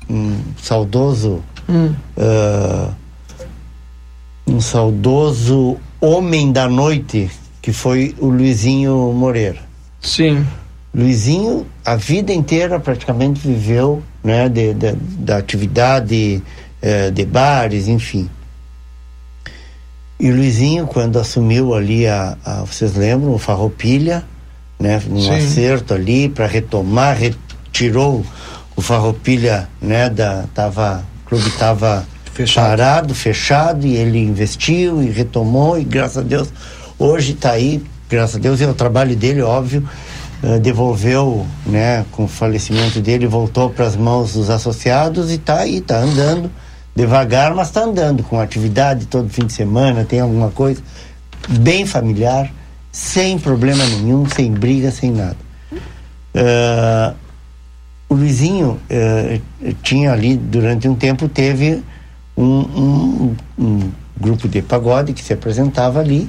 [0.08, 1.92] um saudoso, Hum.
[2.18, 2.88] ah,
[4.46, 9.58] um saudoso homem da noite que foi o Luizinho Moreira.
[10.00, 10.44] Sim.
[10.94, 16.42] Luizinho a vida inteira praticamente viveu, né, de, de- da atividade
[16.82, 18.28] eh, de bares, enfim.
[20.20, 24.22] E o Luizinho, quando assumiu ali a, a- vocês lembram, o Farroupilha,
[24.78, 25.30] né, um Sim.
[25.30, 28.24] acerto ali para retomar, retirou
[28.76, 32.06] o Farroupilha, né, da tava, o clube estava
[32.54, 36.48] parado, fechado e ele investiu e retomou e graças a Deus
[36.98, 39.86] hoje está aí, graças a Deus é o trabalho dele, óbvio,
[40.42, 45.60] eh, devolveu, né, com o falecimento dele, voltou para as mãos dos associados e está
[45.60, 46.50] aí, está andando
[46.94, 50.82] devagar, mas está andando com atividade todo fim de semana, tem alguma coisa
[51.48, 52.50] bem familiar,
[52.90, 55.36] sem problema nenhum, sem briga, sem nada.
[56.34, 57.14] Ah,
[58.08, 59.40] o Luizinho eh,
[59.82, 61.82] tinha ali, durante um tempo, teve
[62.36, 63.90] um, um- um
[64.20, 66.28] grupo de pagode que se apresentava ali,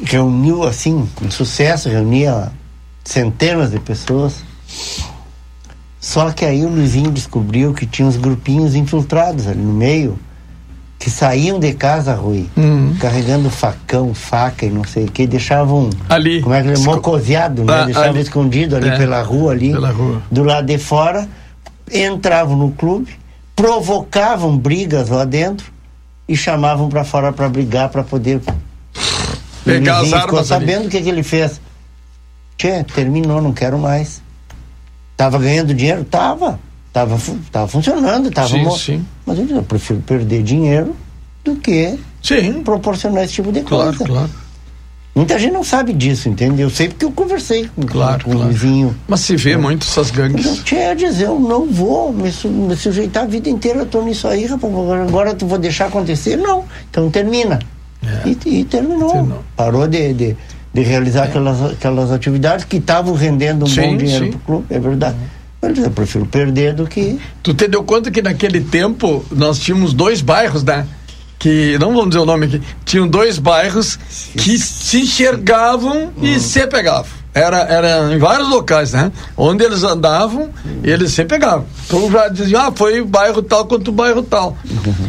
[0.00, 2.52] reuniu, assim, um sucesso, reunia
[3.06, 4.34] centenas de pessoas.
[6.00, 10.18] Só que aí o Luizinho descobriu que tinha uns grupinhos infiltrados ali no meio,
[10.98, 12.96] que saíam de casa, Rui, Uhum.
[13.00, 16.94] carregando facão, faca e não sei o que, deixavam ali, como é que ele Esco-
[16.94, 17.72] mocoseado, né?
[17.72, 18.20] Ah, deixavam ali.
[18.20, 20.22] escondido ali É, pela rua ali, pela rua.
[20.30, 21.28] do lado de fora,
[21.92, 23.08] entravam no clube,
[23.54, 25.66] provocavam brigas lá dentro
[26.28, 28.40] e chamavam para fora para brigar para poder o
[29.64, 30.46] Pegar as ficou armas ali.
[30.66, 31.60] sabendo o que, que ele fez.
[32.56, 34.22] Tchê, terminou, não quero mais.
[35.16, 36.04] Tava ganhando dinheiro?
[36.04, 36.58] Tava.
[36.92, 37.18] Tava,
[37.52, 39.06] tava funcionando, tava Sim, sim.
[39.26, 40.96] Mas eu, disse, eu prefiro perder dinheiro
[41.44, 42.62] do que sim.
[42.62, 44.04] proporcionar esse tipo de Claro, coisa.
[44.12, 44.30] claro.
[45.14, 46.60] Muita gente não sabe disso, entende?
[46.62, 48.48] Eu sei porque eu conversei com, Claro, com o claro.
[48.50, 48.96] Luizinho.
[49.08, 50.62] Mas se vê muito essas gangues.
[50.64, 54.26] Tinha dizer, eu não vou me, su- me sujeitar a vida inteira, eu tô nisso
[54.28, 54.72] aí, rapaz,
[55.08, 56.36] agora- tu vou deixar acontecer?
[56.36, 57.58] Não, então termina.
[58.02, 58.28] É.
[58.28, 59.42] E, e terminou.
[59.56, 60.36] Parou de, de,
[60.76, 64.30] de realizar aquelas, aquelas atividades que estavam rendendo um Sim, bom dinheiro sim.
[64.32, 65.16] pro clube, é verdade.
[65.62, 67.18] Mas eu prefiro perder do que.
[67.42, 70.86] Tu te deu conta que naquele tempo nós tínhamos dois bairros, né?
[71.38, 73.98] Que, não vamos dizer o nome aqui, tinham dois bairros
[74.36, 77.10] que se enxergavam e se pegavam.
[77.32, 79.10] Era, era em vários locais, né?
[79.34, 80.50] Onde eles andavam,
[80.84, 81.64] eles se pegavam.
[81.86, 84.56] Então já diziam, ah, foi o bairro tal quanto o bairro tal.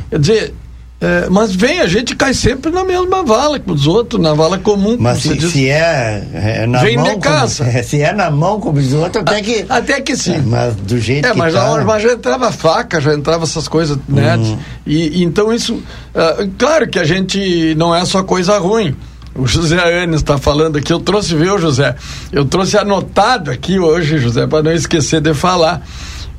[0.09, 0.53] Quer dizer,
[0.99, 4.57] é, mas vem, a gente cai sempre na mesma vala que os outros, na vala
[4.57, 4.97] comum.
[4.99, 7.03] Mas como se, se é, é na Vem mão.
[7.05, 7.65] de como- casa.
[7.83, 9.65] se é na mão como diz o outro, até que.
[9.69, 10.41] Até que sim.
[10.45, 13.67] Mas do jeito É, que mas, tá, já, mas já entrava faca, já entrava essas
[13.67, 14.37] coisas, né?
[14.37, 14.57] Uhum.
[14.87, 15.81] E, então isso.
[16.15, 18.95] ah, claro que a gente não é só coisa ruim.
[19.35, 21.93] O José Anes está falando aqui, eu trouxe, viu, José?
[22.31, 25.85] Eu trouxe anotado aqui hoje, José, para não esquecer de falar.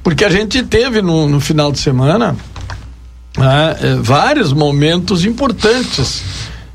[0.02, 2.34] Porque a gente teve no, no final de semana
[3.40, 6.22] ah, eh, vários momentos importantes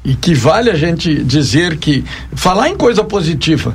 [0.03, 2.03] e que vale a gente dizer que
[2.33, 3.73] falar em coisa positiva.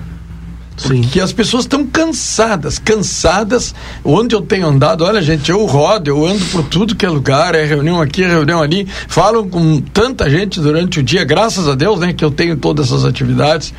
[1.10, 3.74] Que as pessoas estão cansadas, cansadas.
[4.04, 7.54] Onde eu tenho andado, olha, gente, eu rodo, eu ando por tudo que é lugar,
[7.56, 8.86] é reunião aqui, é reunião ali.
[9.08, 12.86] Falam com tanta gente durante o dia, graças a Deus, né, que eu tenho todas
[12.86, 13.74] essas atividades.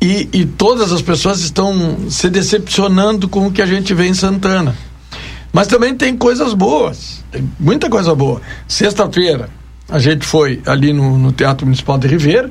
[0.00, 4.14] E, e todas as pessoas estão se decepcionando com o que a gente vê em
[4.14, 4.74] Santana.
[5.52, 8.40] Mas também tem coisas boas, tem muita coisa boa.
[8.68, 9.48] Sexta-feira,
[9.88, 12.50] a gente foi ali no, no Teatro Municipal de Ribeira,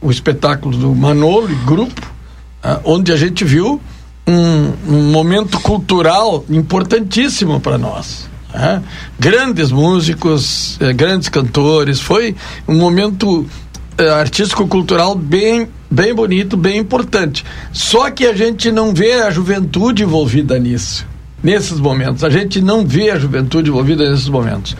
[0.00, 2.12] o espetáculo do Manolo e grupo,
[2.62, 3.80] ah, onde a gente viu
[4.26, 8.28] um, um momento cultural importantíssimo para nós.
[8.52, 8.82] né?
[9.18, 12.34] Grandes músicos, eh, grandes cantores, foi
[12.66, 13.46] um momento
[13.96, 17.44] eh, artístico-cultural bem, bem bonito, bem importante.
[17.72, 21.09] Só que a gente não vê a juventude envolvida nisso
[21.42, 22.22] nesses momentos.
[22.24, 24.76] A gente não vê a juventude envolvida nesses momentos.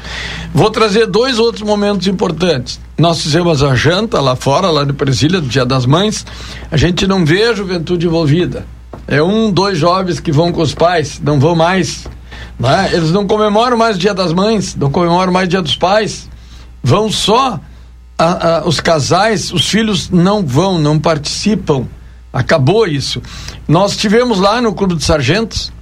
[0.54, 2.80] Vou trazer dois outros momentos importantes.
[2.98, 6.24] Nós fizemos a janta lá fora, lá no Presília, do Dia das Mães.
[6.70, 8.66] A gente não vê a juventude envolvida.
[9.08, 12.06] É um, dois jovens que vão com os pais, não vão mais.
[12.58, 12.90] Né?
[12.92, 16.28] Eles não comemoram mais o Dia das Mães, não comemoram mais o Dia dos Pais.
[16.82, 17.58] Vão só
[18.18, 21.86] a- a- os casais, os filhos não vão, não participam.
[22.32, 23.20] Acabou isso.
[23.66, 25.72] Nós tivemos lá no Clube de Sargentos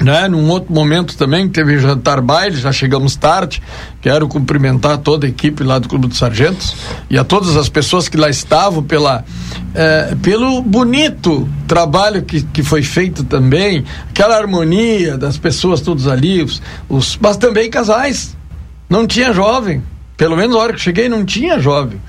[0.00, 0.28] né?
[0.28, 3.62] Num outro momento também teve jantar baile, já chegamos tarde.
[4.00, 6.76] Quero cumprimentar toda a equipe lá do Clube dos Sargentos
[7.08, 9.24] e a todas as pessoas que lá estavam pela
[9.74, 16.42] é, pelo bonito trabalho que, que foi feito também, aquela harmonia das pessoas todos ali,
[16.42, 18.36] os, os mas também casais.
[18.88, 19.82] Não tinha jovem.
[20.16, 22.00] Pelo menos na hora que cheguei não tinha jovem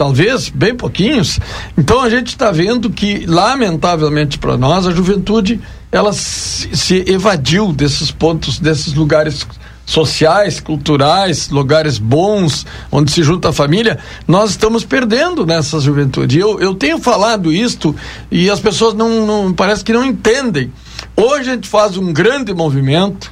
[0.00, 1.38] talvez bem pouquinhos.
[1.76, 5.60] Então a gente está vendo que, lamentavelmente para nós, a juventude
[5.92, 9.46] ela se, se, evadiu desses pontos, desses lugares
[9.84, 16.38] sociais, culturais, lugares bons, onde se junta a família, nós estamos perdendo nessa juventude.
[16.38, 17.94] Eu, eu tenho falado isto
[18.30, 20.72] e as pessoas não, não parece que não entendem.
[21.14, 23.30] Hoje a gente faz um grande movimento,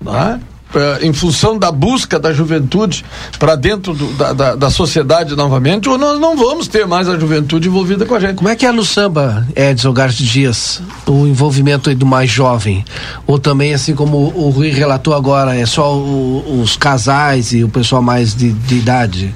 [0.00, 0.40] né?
[0.74, 3.04] Eh, em função da busca da juventude
[3.38, 7.18] para dentro do, da, da, da, sociedade novamente, ou nós não vamos ter mais a
[7.18, 8.36] juventude envolvida com a gente.
[8.36, 12.84] Como é que é no samba, Edson Garcia Dias, o envolvimento do mais jovem?
[13.26, 17.62] Ou também, assim como o, o Rui relatou agora, é só o, os casais e
[17.62, 19.34] o pessoal mais de, de idade?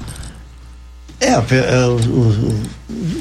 [1.19, 2.65] É, o, o,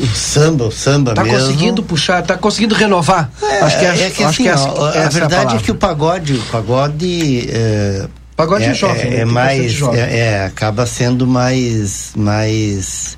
[0.02, 1.38] o, samba, o samba tá mesmo.
[1.38, 3.30] Tá conseguindo puxar, tá conseguindo renovar.
[3.42, 5.62] É, acho que é, é que acho assim, que essa, ó, a verdade a é
[5.62, 9.20] que o pagode, o pagode é, pagode é, jovem, é, né?
[9.20, 10.00] é mais jovem.
[10.00, 13.16] É, é, acaba sendo mais mais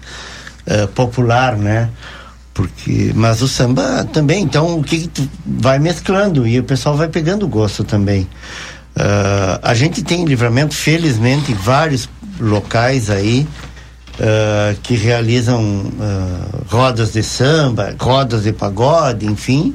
[0.95, 1.89] popular, né?
[2.53, 7.09] Porque, mas o samba também, então o que, que vai mesclando e o pessoal vai
[7.09, 8.29] pegando gosto também.
[8.97, 12.09] Uh, a gente tem livramento, felizmente, em vários
[12.41, 13.47] locais aí
[14.19, 19.75] uh, que realizam uh, rodas de samba, rodas de pagode, enfim.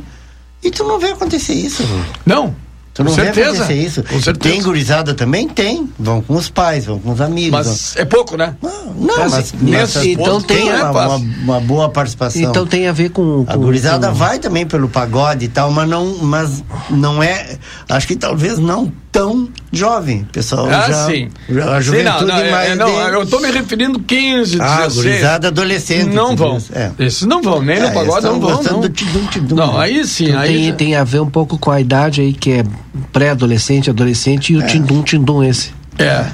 [0.64, 1.84] E tu não vê acontecer isso,
[2.26, 2.56] Não.
[2.94, 3.34] Tu não com certeza.
[3.34, 4.04] vê acontecer isso.
[4.04, 4.54] Com certeza.
[4.54, 5.50] Tem gurizada também?
[5.50, 5.90] Tem.
[5.98, 7.52] Vão com os pais, vão com os amigos.
[7.52, 8.04] Mas vão...
[8.04, 8.56] é pouco, né?
[8.62, 12.40] Não, não mas, mas, mas então tem uma, uma, uma, boa participação.
[12.44, 13.46] Então tem a ver com.
[13.46, 14.14] com a gurizada com...
[14.14, 17.58] vai também pelo pagode e tal, mas não, mas não é.
[17.90, 20.66] Acho que talvez não tão jovem, pessoal.
[20.66, 21.30] Ah, já, sim.
[21.72, 22.72] A juventude sim, não, não, mais.
[22.72, 25.24] É, não, eu estou me referindo 15, 16.
[25.24, 26.14] Ah, adolescente.
[26.14, 26.58] Não vão.
[26.74, 26.92] É.
[26.98, 28.64] Esses não vão, nem é, no pagode não vão.
[28.64, 28.82] Não.
[28.82, 30.30] Do tidum, tidum, não, aí sim.
[30.30, 30.74] Então aí tem, já...
[30.74, 32.64] tem a ver um pouco com a idade aí que é
[33.14, 34.66] pré-adolescente, adolescente e o é.
[34.66, 35.72] tindum, tindum esse.
[36.00, 36.26] É.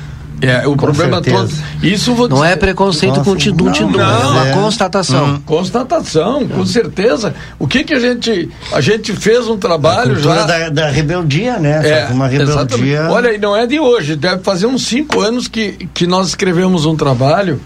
[0.42, 1.48] É, o com problema certeza.
[1.48, 1.86] todo.
[1.86, 4.54] Isso vou Não é preconceito Nossa, com Tidum Tidum, não, é uma é.
[4.54, 5.26] constatação.
[5.26, 5.42] Hum.
[5.46, 7.36] Constatação, com certeza.
[7.58, 8.50] O que que a gente.
[8.72, 10.46] A gente fez um trabalho já.
[10.46, 11.82] Da, da rebeldia, né?
[11.88, 12.54] É, uma rebeldia.
[12.54, 12.98] Exatamente.
[13.10, 16.86] Olha, e não é de hoje, deve fazer uns cinco anos que, que nós escrevemos
[16.86, 17.62] um trabalho,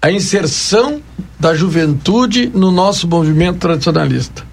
[0.00, 1.00] a inserção
[1.38, 4.51] da juventude no nosso movimento tradicionalista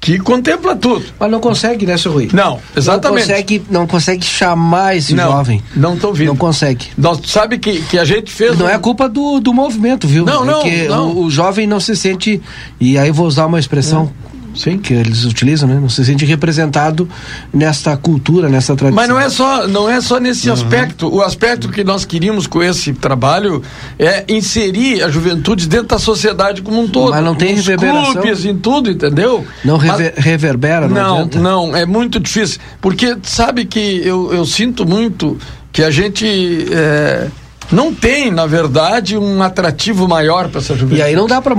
[0.00, 1.04] que contempla tudo.
[1.18, 2.30] Mas não consegue, né, seu Rui?
[2.32, 3.28] Não, exatamente.
[3.28, 5.62] Não consegue, não consegue chamar esse não, jovem.
[5.76, 6.28] Não estou vindo.
[6.28, 6.86] Não consegue.
[6.96, 8.56] Nós, sabe que, que a gente fez.
[8.58, 8.70] Não um...
[8.70, 10.24] é culpa do, do movimento, viu?
[10.24, 10.62] Não, não.
[10.62, 11.10] Porque não.
[11.10, 12.40] O, o, jovem não se sente.
[12.80, 14.10] E aí vou usar uma expressão.
[14.54, 14.78] Sim.
[14.78, 15.78] que eles utilizam, né?
[15.80, 17.08] Não se sente representado
[17.52, 18.96] nesta cultura, nessa tradição.
[18.96, 20.54] Mas não é só, não é só nesse uhum.
[20.54, 21.14] aspecto.
[21.14, 23.62] O aspecto que nós queríamos com esse trabalho
[23.98, 27.10] é inserir a juventude dentro da sociedade como um todo.
[27.10, 28.12] Mas não tem Nos reverberação.
[28.14, 29.46] clubes, em tudo, entendeu?
[29.64, 31.38] Não rever, Mas, reverbera, não Não, adianta.
[31.40, 32.60] não, é muito difícil.
[32.80, 35.38] Porque sabe que eu, eu sinto muito
[35.72, 36.26] que a gente
[36.72, 37.28] é,
[37.70, 41.00] não tem, na verdade, um atrativo maior para essa juventude.
[41.00, 41.54] E aí não dá para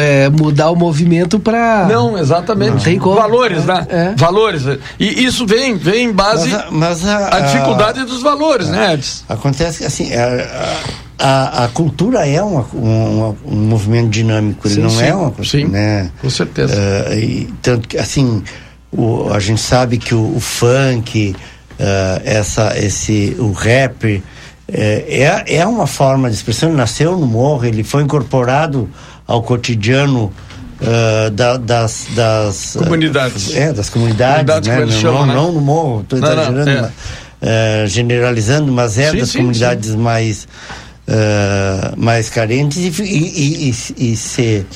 [0.00, 1.86] é, mudar o movimento para.
[1.86, 2.70] Não, exatamente.
[2.70, 3.16] Não tem como.
[3.16, 3.86] Valores, é, né?
[3.88, 4.14] É.
[4.16, 4.62] Valores.
[4.98, 8.68] E isso vem, vem em base mas a, mas a, a dificuldade a, dos valores,
[8.68, 9.24] né, Edson?
[9.28, 10.10] Acontece que assim.
[11.20, 15.32] A, a, cultura é uma, um, um movimento dinâmico, ele sim, não sim, é uma
[15.32, 16.12] coisa, sim, né?
[16.20, 16.72] Com certeza.
[16.76, 18.44] Uh, e, tanto que, assim,
[18.92, 21.34] o, a gente sabe que o, o funk,
[21.72, 24.22] uh, essa, esse, o rap,
[24.70, 28.88] é, é uma forma de expressão, ele nasceu no morro, ele foi incorporado
[29.26, 30.32] ao cotidiano
[30.80, 33.48] uh, da, das, das comunidades.
[33.48, 35.00] Uh, é, das comunidades, comunidades né?
[35.00, 35.34] Chama, não, né?
[35.34, 36.80] não no morro, estou exagerando, é.
[36.82, 39.96] mas, uh, generalizando, mas é sim, das sim, comunidades sim.
[39.96, 40.48] mais
[41.96, 44.66] mais carentes e, e, e, e se,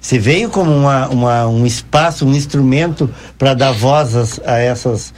[0.00, 5.12] se veio como uma, uma, um espaço, um instrumento para dar voz a essas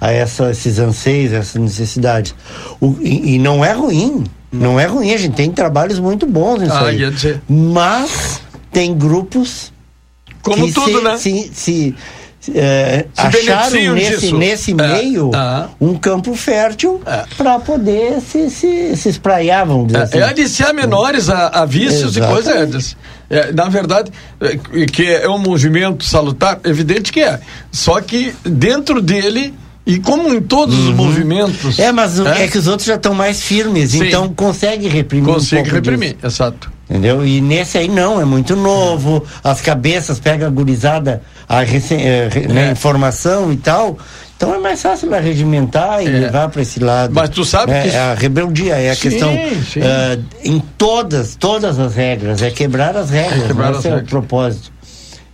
[0.00, 2.34] a essa, esses anseios, essas necessidades.
[2.80, 4.24] O, e, e, não é ruim.
[4.50, 7.00] Não é ruim, a gente tem trabalhos muito bons nisso ah, aí.
[7.48, 8.40] Mas
[8.72, 9.72] tem grupos
[10.42, 11.16] como que tudo, se, né?
[11.18, 11.94] Se, se,
[12.54, 15.68] é, acharam nesse, nesse meio é.
[15.80, 17.24] um campo fértil é.
[17.36, 20.18] para poder se, se, se espraiar, vamos dizer assim.
[20.18, 22.96] É aliciar menores a, a vícios e coisas.
[23.28, 24.10] É, na verdade,
[24.92, 27.38] que é um movimento salutar, evidente que é.
[27.70, 29.54] Só que dentro dele
[29.86, 30.90] e como em todos uhum.
[30.90, 31.78] os movimentos.
[31.78, 32.44] É, mas é?
[32.44, 32.48] é?
[32.48, 34.06] que os outros já estão mais firmes, Sim.
[34.06, 35.32] então consegue reprimir.
[35.32, 36.26] Consegue um reprimir, disso.
[36.26, 36.70] exato.
[36.88, 37.24] Entendeu?
[37.24, 42.72] E nesse aí não, é muito novo, as cabeças pega a gurizada, a é, né,
[42.72, 43.96] informação e tal,
[44.36, 46.10] Então é mais fácil regimentar e é.
[46.10, 47.14] levar para esse lado.
[47.14, 47.96] Mas tu sabe é, que.
[47.96, 49.30] A rebeldia é a sim, questão.
[49.32, 49.80] Sim.
[49.80, 52.42] Uh, em todas, todas as regras.
[52.42, 53.44] É quebrar as regras.
[53.44, 54.06] É quebrar esse as é regras.
[54.06, 54.72] o propósito.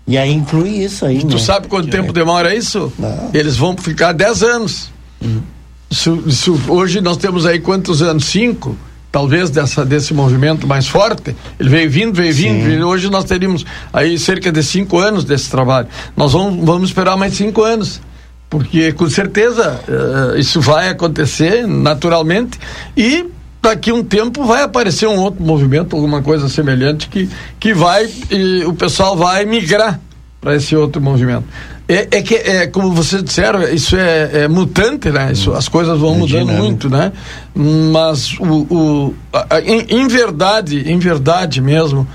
[0.07, 1.19] E aí inclui isso aí.
[1.19, 1.39] Tu né?
[1.39, 2.93] sabe quanto tempo demora isso?
[2.99, 3.31] Não.
[3.35, 4.91] Eles vão ficar 10 anos.
[5.21, 5.43] Uhum.
[5.91, 8.25] Isso, isso, hoje nós temos aí quantos anos?
[8.27, 8.77] Cinco?
[9.17, 14.19] talvez dessa, desse movimento mais forte, ele veio vindo, veio vindo, hoje nós teríamos aí
[14.19, 15.89] cerca de cinco anos desse trabalho.
[16.15, 17.99] Nós vamos, vamos esperar mais cinco anos,
[18.51, 22.59] porque com certeza uh, isso vai acontecer naturalmente
[22.95, 23.25] e
[23.67, 28.65] daqui um tempo vai aparecer um outro movimento, alguma coisa semelhante que, que vai, e
[28.65, 30.01] o pessoal vai migrar
[30.41, 31.45] para esse outro movimento.
[31.89, 35.33] É, é, que, é, como vocês disseram, isso é, é mutante, né?
[35.33, 36.63] Isso, as coisas vão é mudando dinâmico.
[36.63, 37.13] muito, né?
[37.55, 42.07] Mas, o, o a, em, em, verdade, em verdade mesmo,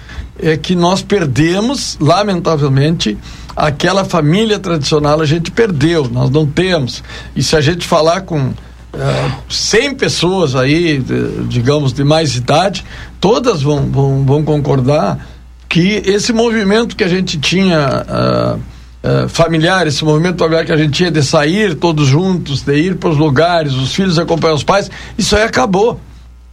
[0.42, 3.18] é que nós perdemos, lamentavelmente,
[3.56, 7.04] aquela família tradicional a gente perdeu, nós não temos.
[7.36, 8.54] E se a gente falar com
[8.94, 12.84] uh, é, 100 pessoas aí, de, digamos, de mais idade,
[13.20, 15.28] todas vão, vão, vão concordar
[15.68, 18.06] que esse movimento que a gente tinha...
[18.08, 18.72] Uh,
[19.04, 22.96] uh, familiar, esse movimento familiar que a gente tinha de sair todos juntos, de ir
[22.96, 26.00] para os lugares, os filhos acompanhar os pais, isso aí acabou.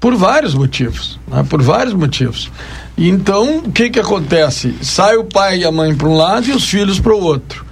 [0.00, 1.18] Por vários motivos.
[1.26, 1.44] Né?
[1.48, 2.50] Por vários motivos.
[2.96, 4.74] Então, o que que acontece?
[4.80, 7.66] Sai o pai e a mãe para um lado e os filhos para o outro.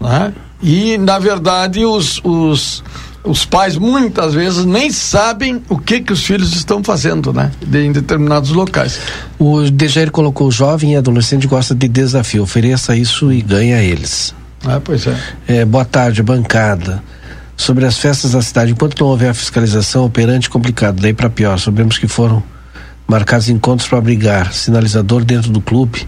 [0.00, 0.32] Né?
[0.62, 2.84] E, na verdade, os, os,
[3.26, 7.50] os pais muitas vezes nem sabem o que que os filhos estão fazendo, né?
[7.60, 9.00] De, em determinados locais.
[9.38, 14.34] O Dejair colocou jovem e adolescente gosta de desafio, ofereça isso e ganha eles.
[14.64, 15.16] Ah, pois é.
[15.48, 17.02] é boa tarde, bancada.
[17.56, 21.58] Sobre as festas da cidade, enquanto não houver a fiscalização operante complicado, daí para pior,
[21.58, 22.42] sabemos que foram
[23.08, 26.06] marcados encontros para brigar, sinalizador dentro do clube,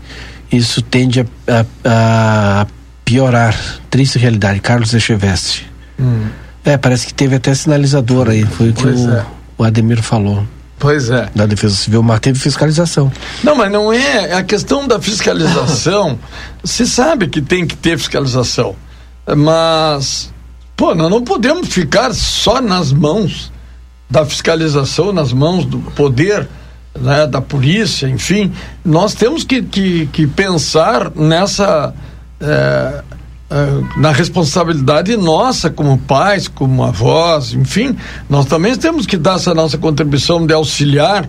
[0.52, 2.66] isso tende a, a, a
[3.04, 3.56] piorar.
[3.88, 4.60] Triste realidade.
[4.60, 5.70] Carlos Echeveste.
[5.98, 6.26] Hum.
[6.64, 9.26] É, parece que teve até sinalizador aí, foi o que o, é.
[9.56, 10.44] o Ademir falou.
[10.78, 11.28] Pois é.
[11.34, 13.10] Da Defesa Civil, mas teve fiscalização.
[13.42, 16.18] Não, mas não é a questão da fiscalização.
[16.62, 18.76] se sabe que tem que ter fiscalização,
[19.36, 20.32] mas
[20.76, 23.52] pô, nós não podemos ficar só nas mãos
[24.08, 26.48] da fiscalização, nas mãos do poder.
[26.98, 28.52] Né, da polícia, enfim,
[28.84, 31.94] nós temos que, que, que pensar nessa
[32.40, 33.04] é,
[33.96, 37.96] na responsabilidade nossa como pais, como avós, enfim,
[38.28, 41.28] nós também temos que dar essa nossa contribuição de auxiliar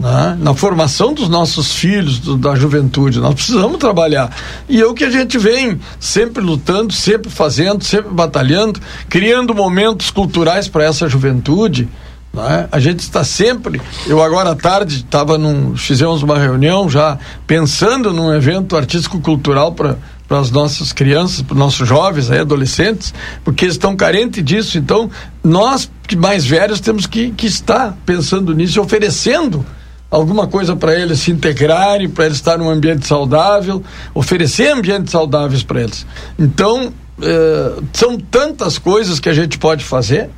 [0.00, 3.20] né, na formação dos nossos filhos, do, da juventude.
[3.20, 4.34] Nós precisamos trabalhar.
[4.68, 10.10] E é o que a gente vem sempre lutando, sempre fazendo, sempre batalhando, criando momentos
[10.10, 11.88] culturais para essa juventude.
[12.32, 12.68] Né?
[12.72, 13.80] A gente está sempre.
[14.06, 15.76] Eu agora à tarde estava num.
[15.76, 19.98] Fizemos uma reunião já pensando num evento artístico-cultural para
[20.30, 23.12] para as nossas crianças, para os nossos jovens, aí, adolescentes,
[23.42, 24.78] porque eles estão carentes disso.
[24.78, 25.10] Então,
[25.42, 29.66] nós que mais velhos temos que, que estar pensando nisso e oferecendo
[30.08, 33.82] alguma coisa para eles se integrarem, para eles estarem num ambiente saudável,
[34.14, 36.06] oferecer ambientes saudáveis para eles.
[36.38, 40.30] Então, eh, são tantas coisas que a gente pode fazer,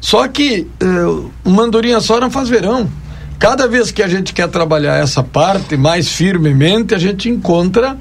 [0.00, 2.88] só que eh, uma andorinha só não faz verão.
[3.38, 7.98] Cada vez que a gente quer trabalhar essa parte mais firmemente, a gente encontra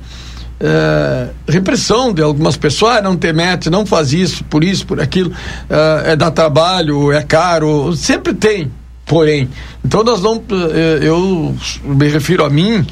[0.60, 5.00] é, repressão de algumas pessoas, ah, não te mete, não faz isso, por isso, por
[5.00, 5.32] aquilo,
[5.70, 8.72] é, é dar trabalho, é caro, sempre tem,
[9.06, 9.50] porém.
[9.84, 10.42] Então nós não,
[10.74, 12.86] é, eu me refiro a mim,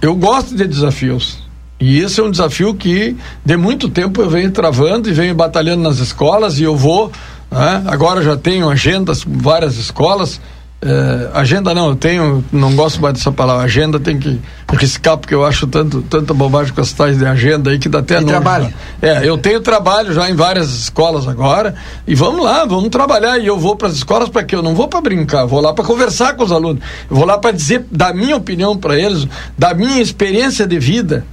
[0.00, 1.38] eu gosto de desafios.
[1.78, 5.82] E esse é um desafio que de muito tempo eu venho travando e venho batalhando
[5.82, 7.10] nas escolas e eu vou,
[7.50, 7.82] né?
[7.86, 10.40] agora já tenho agendas várias escolas,
[10.82, 13.64] é, agenda não, eu tenho, não gosto mais dessa palavra.
[13.64, 14.40] Agenda tem que
[14.72, 17.98] riscar, porque eu acho tanto, tanta bobagem com as tais de agenda aí que dá
[17.98, 18.28] até nojo.
[18.28, 18.72] trabalho.
[19.02, 21.74] É, eu tenho trabalho já em várias escolas agora
[22.06, 23.38] e vamos lá, vamos trabalhar.
[23.38, 24.56] E eu vou para as escolas para quê?
[24.56, 26.82] Eu não vou para brincar, vou lá para conversar com os alunos.
[27.10, 29.28] Eu vou lá para dizer da minha opinião para eles,
[29.58, 31.26] da minha experiência de vida.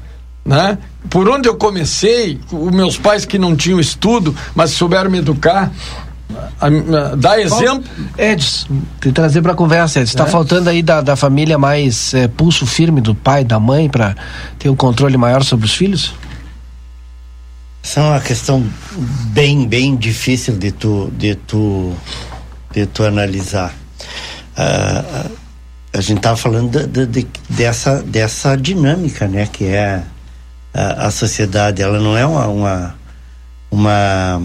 [0.43, 0.78] Né?
[1.10, 5.72] Por onde eu comecei, os meus pais que não tinham estudo, mas souberam me educar,
[7.18, 7.90] Dá exemplo.
[8.18, 8.68] Edson,
[9.00, 10.12] te trazer para conversa, Edson.
[10.12, 10.28] Está é.
[10.28, 14.16] faltando aí da, da família mais é, pulso firme do pai, da mãe, para
[14.60, 16.14] ter um controle maior sobre os filhos?
[17.84, 18.66] Essa é uma questão
[19.30, 21.94] bem, bem difícil de tu, de tu,
[22.74, 23.74] de tu analisar.
[24.58, 25.32] Uh,
[25.94, 29.48] a gente estava falando de, de, dessa, dessa dinâmica, né?
[29.48, 30.04] Que é
[30.74, 31.82] a, a sociedade.
[31.82, 32.96] Ela não é uma, uma,
[33.72, 34.42] uma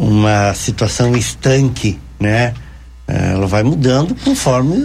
[0.00, 2.54] uma situação estanque, né?
[3.06, 4.76] Ela vai mudando conforme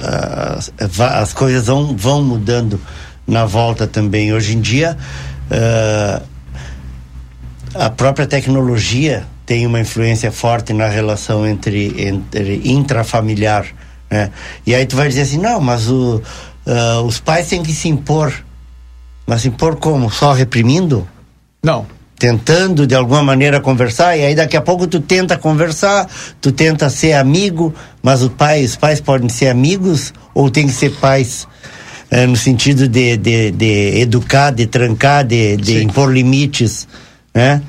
[0.00, 2.80] as, as coisas vão, vão mudando
[3.26, 4.32] na volta também.
[4.32, 4.96] Hoje em dia,
[5.50, 6.22] uh,
[7.74, 13.66] a própria tecnologia tem uma influência forte na relação entre, entre intrafamiliar,
[14.10, 14.30] né?
[14.66, 16.22] E aí tu vai dizer assim, não, mas o,
[16.66, 18.32] uh, os pais têm que se impor.
[19.26, 20.10] Mas se impor como?
[20.10, 21.06] Só reprimindo?
[21.62, 21.86] Não.
[22.22, 26.08] Tentando de alguma maneira conversar, e aí daqui a pouco tu tenta conversar,
[26.40, 30.72] tu tenta ser amigo, mas os pais, os pais podem ser amigos ou tem que
[30.72, 31.48] ser pais
[32.08, 36.86] é, no sentido de, de, de, educar, de trancar, de, de impor limites,
[37.34, 37.60] né?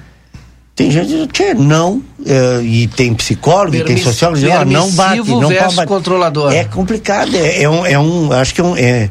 [0.76, 5.50] Tem gente que não, uh, e tem psicólogo, e tem sociólogo, ah, não bate, não
[5.50, 5.88] pode bater.
[5.88, 6.54] controlador.
[6.54, 9.10] É complicado, é, é, um, é um, acho que é, um, é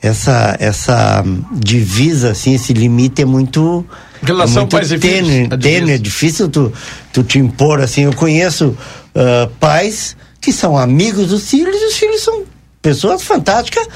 [0.00, 3.84] essa, essa divisa, assim, esse limite é muito,
[4.24, 6.72] Relação é muito tênue, tênue, é difícil tu,
[7.12, 11.96] tu te impor, assim, eu conheço uh, pais que são amigos dos filhos, e os
[11.96, 12.44] filhos são
[12.82, 13.86] pessoas fantásticas,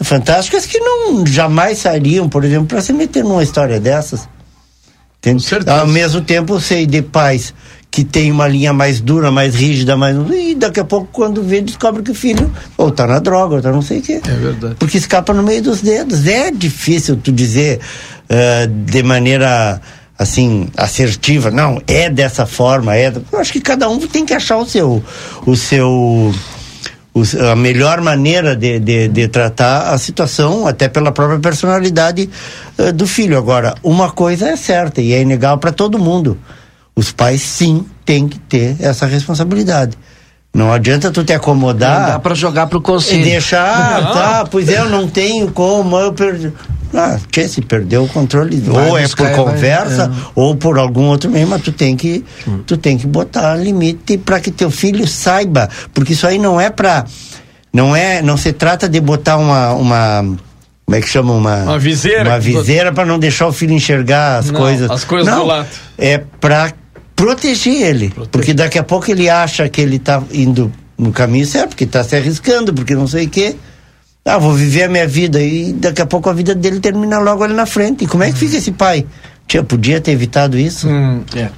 [0.00, 4.28] fantásticas que não jamais sairiam, por exemplo, para se meter numa história dessas.
[5.18, 5.44] Entende?
[5.68, 7.52] Ao mesmo tempo, sei de pais
[7.90, 10.16] que tem uma linha mais dura, mais rígida, mais.
[10.30, 13.62] E daqui a pouco, quando vê, descobre que o filho ou tá na droga, ou
[13.62, 14.20] tá não sei o quê.
[14.26, 14.76] É verdade.
[14.78, 16.26] Porque escapa no meio dos dedos.
[16.26, 17.80] É difícil tu dizer
[18.30, 19.80] uh, de maneira
[20.18, 23.12] assim assertiva, não, é dessa forma, é.
[23.32, 25.02] Eu acho que cada um tem que achar o seu
[25.46, 26.34] o seu
[27.50, 32.30] a melhor maneira de, de, de, tratar a situação, até pela própria personalidade
[32.78, 33.36] uh, do filho.
[33.36, 36.38] Agora, uma coisa é certa e é inegável para todo mundo:
[36.98, 39.96] os pais sim têm que ter essa responsabilidade.
[40.52, 42.00] Não adianta tu te acomodar.
[42.00, 43.20] Não dá para jogar pro conselho.
[43.20, 46.52] E deixar, ah, tá, pois é, eu não tenho como, eu perdi.
[46.92, 50.22] Ah, que se perdeu o controle, vai ou é por conversa, vai, é.
[50.34, 52.62] ou por algum outro meio, mas tu tem que, hum.
[52.66, 56.68] tu tem que botar limite para que teu filho saiba, porque isso aí não é
[56.68, 57.04] para
[57.72, 60.22] não é, não se trata de botar uma, uma
[60.86, 64.38] como é que chama uma uma viseira, uma viseira para não deixar o filho enxergar
[64.38, 64.90] as não, coisas.
[64.90, 65.68] As coisas não, do lado.
[65.98, 66.72] É para
[67.18, 68.30] proteger ele, proteger.
[68.30, 72.04] porque daqui a pouco ele acha que ele está indo no caminho certo, porque está
[72.04, 73.56] se arriscando, porque não sei o quê.
[74.24, 77.42] Ah, vou viver a minha vida e daqui a pouco a vida dele termina logo
[77.42, 78.04] ali na frente.
[78.04, 79.04] E como é que fica esse pai?
[79.48, 80.86] Tia, podia ter evitado isso?
[80.88, 81.48] Hum, é.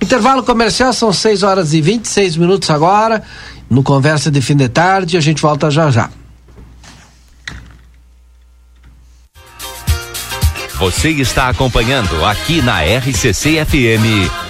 [0.00, 3.22] Intervalo comercial, são 6 horas e 26 minutos agora.
[3.68, 6.08] No Conversa de Fim de Tarde, a gente volta já já.
[10.78, 14.49] Você está acompanhando aqui na RCC FM.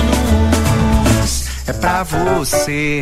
[1.71, 3.01] é pra você.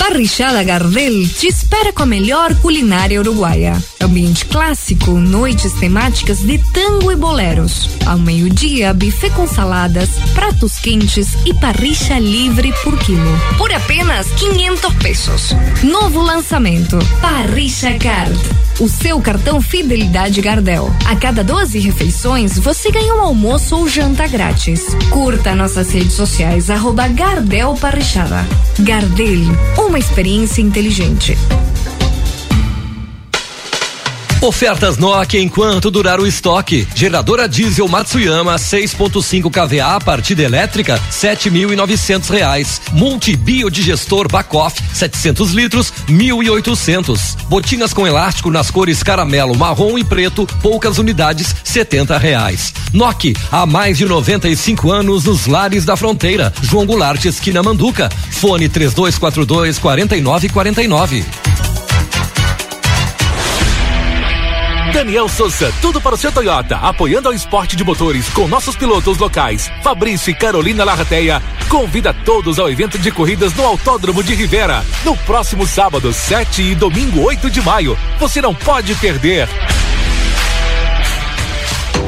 [0.00, 3.80] Parrichada Gardel te espera com a melhor culinária uruguaia.
[4.00, 7.90] Ambiente clássico, noites temáticas de tango e boleros.
[8.06, 13.30] Ao meio-dia, buffet com saladas, pratos quentes e parricha livre por quilo.
[13.58, 15.56] Por apenas 500 pesos.
[15.84, 18.40] Novo lançamento: Parricha Card.
[18.80, 20.90] O seu cartão Fidelidade Gardel.
[21.04, 24.96] A cada 12 refeições, você ganha um almoço ou janta grátis.
[25.10, 28.46] Curta nossas redes sociais, arroba Gardel Parrichada.
[28.78, 29.54] Gardel,
[29.90, 31.36] uma experiência inteligente.
[34.42, 36.88] Ofertas Nokia enquanto durar o estoque.
[36.94, 42.80] Geradora diesel Matsuyama 6.5 kVA partida elétrica 7.900 reais.
[42.92, 47.36] Multi biodigestor Bacoff 700 litros 1.800.
[47.50, 52.72] Botinas com elástico nas cores caramelo, marrom e preto poucas unidades 70 reais.
[52.94, 56.50] Nokia há mais de 95 anos nos lares da fronteira.
[56.62, 58.08] João Goulart esquina Manduca.
[58.30, 61.49] Fone 3242 4949.
[65.00, 69.16] Daniel Souza, tudo para o seu Toyota, apoiando ao esporte de motores com nossos pilotos
[69.16, 69.72] locais.
[69.82, 75.16] Fabrício e Carolina Larrateia convida todos ao evento de corridas no Autódromo de Rivera, no
[75.16, 77.96] próximo sábado, 7 e domingo, 8 de maio.
[78.18, 79.48] Você não pode perder.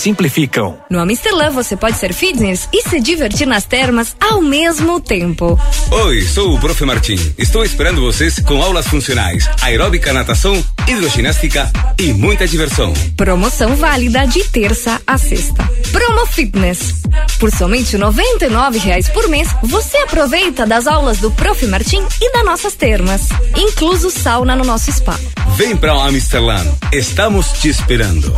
[0.00, 0.78] simplificam.
[0.90, 5.58] No Amstelã você pode ser fitness e se divertir nas termas ao mesmo tempo.
[5.90, 6.84] Oi, sou o Prof.
[6.84, 7.18] Martim.
[7.36, 12.92] Estou esperando vocês com aulas funcionais, aeróbica, natação, hidroginástica e muita diversão.
[13.16, 15.62] Promoção válida de terça a sexta.
[15.92, 16.94] Promo Fitness.
[17.38, 21.66] Por somente R$ 99,00 por mês, você aproveita das aulas do Prof.
[21.66, 23.22] Martim e das nossas termas,
[23.56, 25.18] incluso sauna no nosso spa.
[25.56, 26.64] Vem para o Amsterdã.
[26.92, 28.34] Estamos te esperando.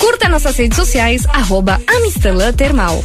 [0.00, 3.04] Curta nossas redes sociais, arroba Amistelã Termal.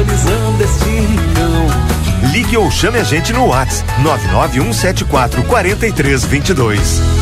[0.00, 2.30] valorizando este rincão.
[2.32, 7.19] Ligue ou chame a gente no WhatsApp 99174 4322.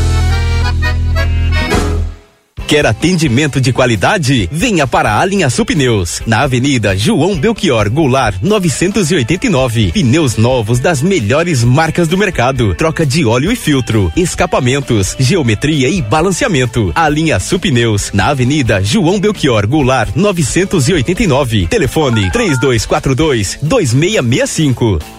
[2.69, 4.47] Quer atendimento de qualidade?
[4.53, 9.91] Venha para a Linha Sul Pneus, na Avenida João Belchior Goulart, 989.
[9.93, 12.75] Pneus novos das melhores marcas do mercado.
[12.75, 16.93] Troca de óleo e filtro, escapamentos, geometria e balanceamento.
[16.95, 21.69] A Linha Sul Pneus, na Avenida João Belchior Goulart, 989.
[21.69, 25.18] Telefone 3242 2665.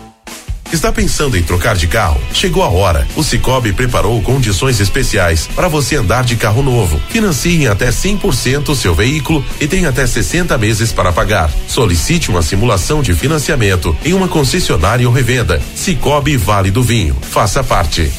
[0.72, 2.22] Está pensando em trocar de carro?
[2.32, 3.08] Chegou a hora.
[3.16, 7.02] O Cicobi preparou condições especiais para você andar de carro novo.
[7.10, 11.52] Financie em até 100% o seu veículo e tem até 60 meses para pagar.
[11.68, 15.60] Solicite uma simulação de financiamento em uma concessionária ou revenda.
[15.76, 17.18] Cicobi Vale do Vinho.
[17.20, 18.12] Faça parte.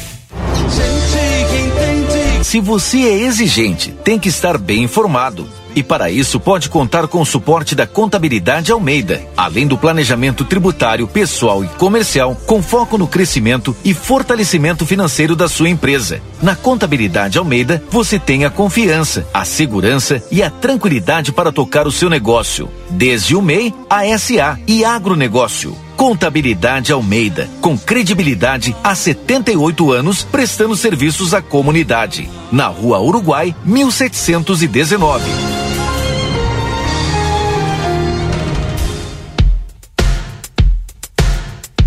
[2.43, 5.60] Se você é exigente, tem que estar bem informado.
[5.75, 11.07] E para isso pode contar com o suporte da Contabilidade Almeida, além do planejamento tributário,
[11.07, 16.21] pessoal e comercial, com foco no crescimento e fortalecimento financeiro da sua empresa.
[16.43, 21.93] Na Contabilidade Almeida, você tem a confiança, a segurança e a tranquilidade para tocar o
[21.93, 25.90] seu negócio, desde o MEI a SA e agronegócio.
[26.01, 32.27] Contabilidade Almeida, com credibilidade há 78 anos, prestando serviços à comunidade.
[32.51, 35.31] Na Rua Uruguai, 1719.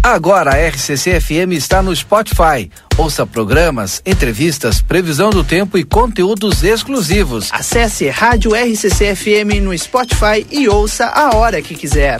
[0.04, 2.70] Agora a RCC FM está no Spotify.
[2.96, 7.50] Ouça programas, entrevistas, previsão do tempo e conteúdos exclusivos.
[7.52, 12.20] Acesse Rádio RCC FM no Spotify e ouça a hora que quiser.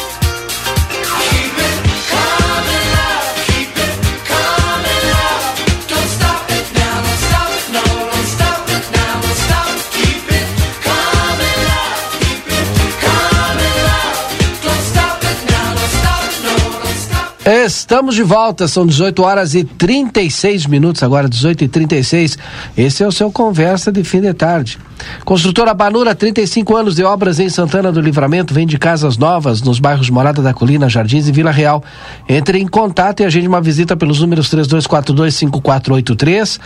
[17.63, 22.35] Estamos de volta, são 18 horas e 36 minutos, agora 18 e 36.
[22.75, 24.79] Esse é o seu Conversa de Fim de Tarde.
[25.23, 30.09] Construtora Banura, 35 anos de obras em Santana do Livramento, vende casas novas nos bairros
[30.09, 31.83] Morada da Colina, Jardins e Vila Real.
[32.27, 36.59] Entre em contato e agende uma visita pelos números 32425483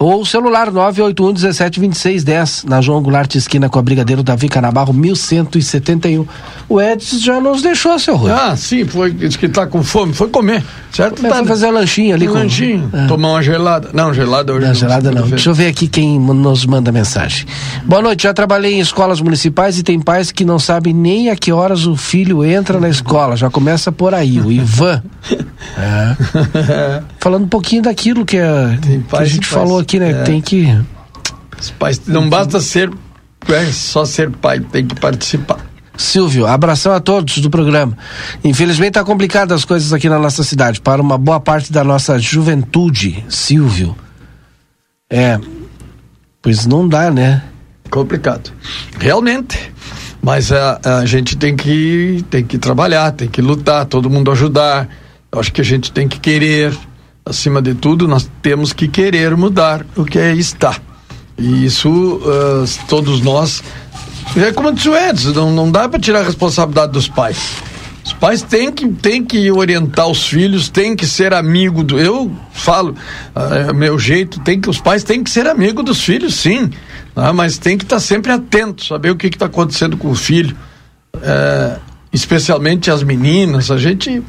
[0.00, 4.94] ou celular 981 17 26 10, na João Goulart, esquina com a Brigadeiro Davi Canabarro,
[4.94, 6.26] 1171.
[6.66, 8.30] O Edson já nos deixou, seu Rui.
[8.30, 11.20] Ah, sim, foi, disse que tá com fome, foi comer, certo?
[11.20, 13.06] Tá, fazer um lanchinho ali um com lanchinho, é.
[13.06, 13.90] tomar uma gelada.
[13.92, 14.68] Não, gelada hoje não.
[14.68, 15.28] Não, gelada não.
[15.28, 17.44] Deixa eu ver aqui quem nos manda mensagem.
[17.84, 21.36] Boa noite, já trabalhei em escolas municipais e tem pais que não sabem nem a
[21.36, 23.36] que horas o filho entra na escola.
[23.36, 25.02] Já começa por aí, o Ivan.
[25.76, 27.02] é.
[27.20, 30.10] Falando um pouquinho daquilo que, a, que a gente falou aqui, né?
[30.10, 30.22] É.
[30.22, 30.66] Tem que.
[31.60, 32.90] Os pais, não basta ser
[33.48, 35.58] é, só ser pai, tem que participar.
[35.96, 37.96] Silvio, abração a todos do programa.
[38.42, 42.18] Infelizmente está complicado as coisas aqui na nossa cidade, para uma boa parte da nossa
[42.18, 43.94] juventude, Silvio.
[45.10, 45.38] É,
[46.40, 47.42] pois não dá, né?
[47.90, 48.50] Complicado.
[48.98, 49.72] Realmente.
[50.22, 54.88] Mas a, a gente tem que, tem que trabalhar, tem que lutar, todo mundo ajudar.
[55.32, 56.76] Eu acho que a gente tem que querer,
[57.24, 60.76] acima de tudo, nós temos que querer mudar o que está.
[61.38, 63.62] E isso uh, todos nós.
[64.36, 67.38] É como disse o Edson, não, não dá para tirar a responsabilidade dos pais.
[68.04, 71.98] Os pais têm que, têm que orientar os filhos, têm que ser amigo do.
[71.98, 72.94] Eu falo,
[73.34, 76.64] uh, meu jeito, tem que, os pais têm que ser amigo dos filhos, sim.
[77.16, 80.14] Uh, mas tem que estar tá sempre atento, saber o que está acontecendo com o
[80.14, 80.56] filho.
[81.14, 81.80] Uh,
[82.12, 84.22] especialmente as meninas, a gente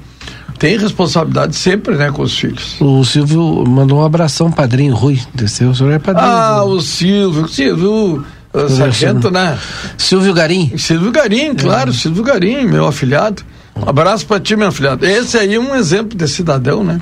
[0.61, 2.79] tem responsabilidade sempre, né, com os filhos.
[2.79, 5.19] O Silvio mandou um abração, padrinho Rui.
[5.33, 6.27] Desceu, o senhor é padrinho.
[6.27, 8.23] Ah, o Silvio, Silvio.
[8.53, 9.57] Uh, sargento, né?
[9.97, 10.77] Silvio Garim.
[10.77, 11.93] Silvio Garim, claro, é.
[11.93, 13.41] Silvio Garim, meu afilhado.
[13.75, 15.03] Um abraço para ti, meu afilhado.
[15.03, 17.01] Esse aí é um exemplo de cidadão, né?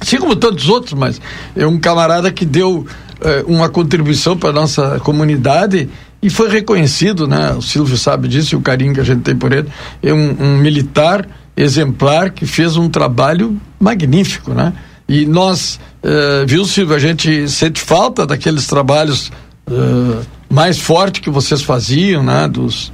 [0.00, 1.20] Assim como tantos outros, mas
[1.54, 2.86] é um camarada que deu
[3.20, 5.90] eh, uma contribuição para nossa comunidade
[6.22, 7.52] e foi reconhecido, né?
[7.52, 9.68] O Silvio sabe disso e o carinho que a gente tem por ele.
[10.02, 14.72] É um, um militar exemplar que fez um trabalho magnífico, né?
[15.08, 19.30] E nós, uh, viu, Silvio, a gente sente falta daqueles trabalhos
[19.68, 22.48] uh, mais fortes que vocês faziam, né?
[22.48, 22.88] Dos,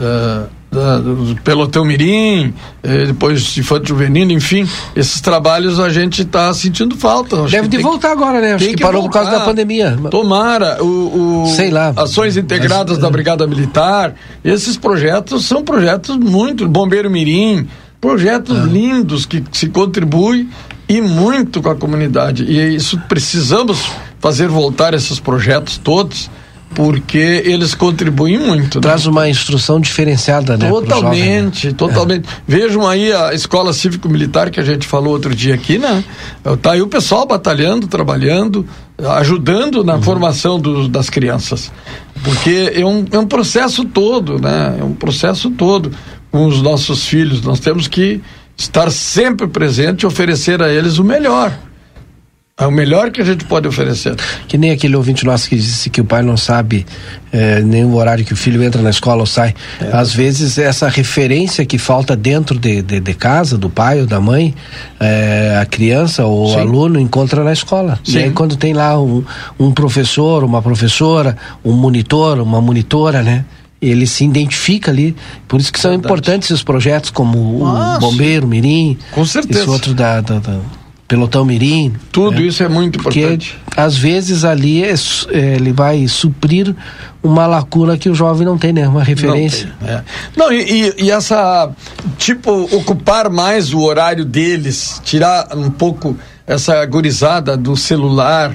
[0.00, 2.52] uh, da, do pelotão mirim,
[2.82, 7.42] eh, depois infante juvenil, enfim, esses trabalhos a gente está sentindo falta.
[7.42, 8.54] Acho Deve de voltar que, agora, né?
[8.54, 9.20] Acho que, que, parou voltar.
[9.20, 9.98] por causa da pandemia.
[10.10, 14.14] Tomara, o, o sei lá, ações integradas mas, da Brigada Militar,
[14.44, 17.66] esses projetos são projetos muito, Bombeiro Mirim,
[18.00, 18.64] Projetos ah.
[18.64, 20.48] lindos que se contribuem
[20.88, 22.44] e muito com a comunidade.
[22.44, 23.90] E isso precisamos
[24.20, 26.30] fazer voltar esses projetos todos
[26.74, 28.76] porque eles contribuem muito.
[28.76, 28.82] Né?
[28.82, 29.10] Traz né?
[29.10, 30.68] uma instrução diferenciada, né?
[30.68, 31.76] Totalmente, jovem, né?
[31.76, 32.28] totalmente.
[32.28, 32.32] É.
[32.46, 36.04] Vejam aí a escola cívico-militar que a gente falou outro dia aqui, né?
[36.62, 38.66] Tá aí o pessoal batalhando, trabalhando,
[39.16, 40.02] ajudando na uhum.
[40.02, 41.72] formação do, das crianças.
[42.22, 44.76] Porque é um, é um processo todo, né?
[44.80, 45.90] É um processo todo
[46.30, 47.42] com os nossos filhos.
[47.42, 48.20] Nós temos que
[48.56, 51.56] estar sempre presente e oferecer a eles o melhor.
[52.60, 54.16] É o melhor que a gente pode oferecer.
[54.48, 56.84] Que nem aquele ouvinte nosso que disse que o pai não sabe
[57.30, 59.54] é, nem o horário que o filho entra na escola ou sai.
[59.80, 59.96] É.
[59.96, 64.20] Às vezes, essa referência que falta dentro de, de, de casa, do pai ou da
[64.20, 64.52] mãe,
[64.98, 66.56] é, a criança ou Sim.
[66.56, 68.00] o aluno encontra na escola.
[68.02, 68.18] Sim.
[68.18, 69.22] E aí, quando tem lá um,
[69.56, 73.44] um professor, uma professora, um monitor, uma monitora, né?
[73.80, 75.14] Ele se identifica ali.
[75.46, 76.06] Por isso que são Verdade.
[76.06, 77.96] importantes esses projetos como Nossa.
[77.96, 78.98] o Bombeiro, Mirim.
[79.12, 79.60] Com certeza.
[79.60, 80.58] Esse outro da, da, da
[81.06, 81.94] Pelotão Mirim.
[82.12, 82.42] Tudo né?
[82.42, 83.58] isso é muito importante.
[83.64, 84.92] Porque, às vezes ali é,
[85.30, 86.74] é, ele vai suprir
[87.22, 88.86] uma lacuna que o jovem não tem, né?
[88.86, 89.72] Uma referência.
[89.80, 90.04] Não, é.
[90.36, 91.70] não e, e, essa,
[92.18, 96.16] tipo, ocupar mais o horário deles, tirar um pouco
[96.46, 98.54] essa gurizada do celular,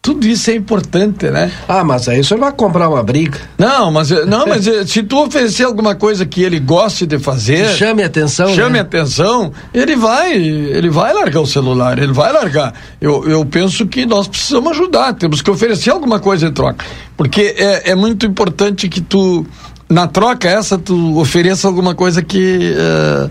[0.00, 1.50] tudo isso é importante, né?
[1.68, 3.38] Ah, mas aí você vai comprar uma briga.
[3.58, 7.68] Não, mas não, mas eh, se tu oferecer alguma coisa que ele goste de fazer,
[7.76, 8.80] chame atenção, chame né?
[8.80, 12.72] atenção, ele vai, ele vai largar o celular, ele vai largar.
[13.00, 16.84] Eu, eu penso que nós precisamos ajudar, temos que oferecer alguma coisa em troca,
[17.16, 19.44] porque é, é muito importante que tu
[19.90, 23.30] na troca essa tu ofereça alguma coisa que uh,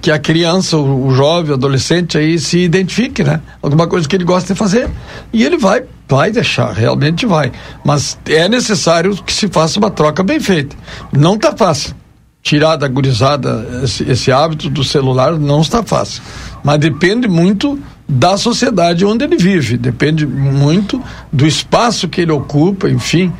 [0.00, 3.40] que a criança, o, o jovem, o adolescente aí se identifique, né?
[3.62, 4.88] Alguma coisa que ele gosta de fazer.
[5.32, 7.52] E ele vai, vai deixar, realmente vai.
[7.84, 10.76] Mas é necessário que se faça uma troca bem feita.
[11.12, 11.94] Não está fácil.
[12.42, 16.22] Tirar da gurizada esse, esse hábito do celular não está fácil.
[16.62, 17.78] Mas depende muito
[18.08, 21.02] da sociedade onde ele vive, depende muito
[21.32, 23.32] do espaço que ele ocupa, enfim,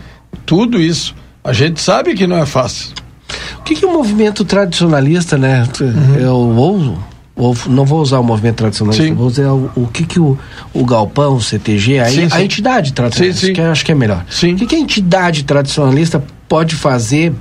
[0.45, 1.15] tudo isso.
[1.45, 2.89] A gente sabe que não é fácil.
[3.59, 5.65] O que, que é o movimento tradicionalista, né?
[5.81, 6.15] Uhum.
[6.17, 6.99] Eu ou, ou
[7.69, 9.15] não vou usar o movimento tradicionalista, sim.
[9.15, 10.39] vou usar o, o que que o,
[10.73, 12.43] o galpão, o CTG, a, sim, a sim.
[12.43, 14.25] entidade tradicionalista, que eu acho que é melhor.
[14.27, 17.35] O que, que a entidade tradicionalista pode fazer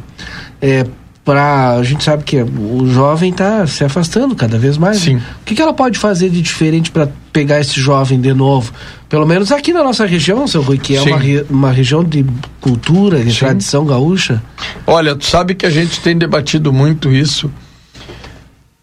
[0.62, 0.86] é,
[1.24, 5.04] para a gente sabe que o jovem está se afastando cada vez mais.
[5.06, 5.22] Né?
[5.42, 8.72] O que, que ela pode fazer de diferente para pegar esse jovem de novo?
[9.10, 11.20] Pelo menos aqui na nossa região, seu Rui, que é uma,
[11.50, 12.24] uma região de
[12.62, 14.42] cultura, de tradição gaúcha.
[14.86, 17.50] Olha, tu sabe que a gente tem debatido muito isso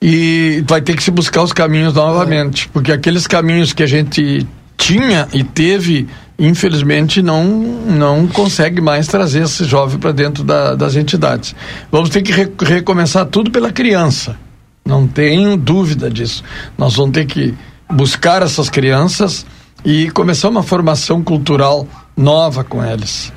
[0.04, 2.70] e vai ter que se buscar os caminhos novamente, é.
[2.72, 4.44] porque aqueles caminhos que a gente
[4.76, 10.96] tinha e teve infelizmente não não consegue mais trazer esse jovem para dentro da, das
[10.96, 11.54] entidades.
[11.90, 14.36] Vamos ter que re, recomeçar tudo pela criança.
[14.84, 16.42] Não tenho dúvida disso.
[16.76, 17.54] Nós vamos ter que
[17.88, 19.46] buscar essas crianças
[19.84, 21.86] e começar uma formação cultural
[22.16, 23.32] nova com eles.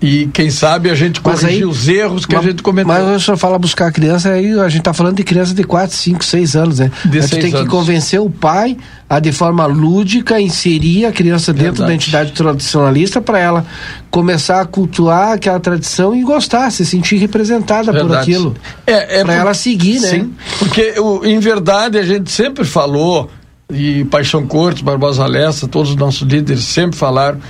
[0.00, 2.86] E quem sabe a gente corrigir aí, os erros que mas, a gente cometeu.
[2.86, 5.96] Mas o senhor fala buscar criança, aí a gente está falando de criança de 4,
[5.96, 6.92] 5, 6 anos, né?
[7.04, 7.62] De a gente tem anos.
[7.62, 8.76] que convencer o pai
[9.10, 11.88] a, de forma lúdica, inserir a criança dentro Verdade.
[11.88, 13.66] da entidade tradicionalista para ela
[14.12, 18.08] começar a cultuar aquela tradição e gostar, se sentir representada verdade.
[18.08, 18.56] por aquilo.
[18.86, 20.08] É, é para ela seguir, né?
[20.08, 23.28] Sim, porque o, em verdade a gente sempre falou,
[23.72, 27.40] e Paixão Cortes, Barbosa Lessa, todos os nossos líderes sempre falaram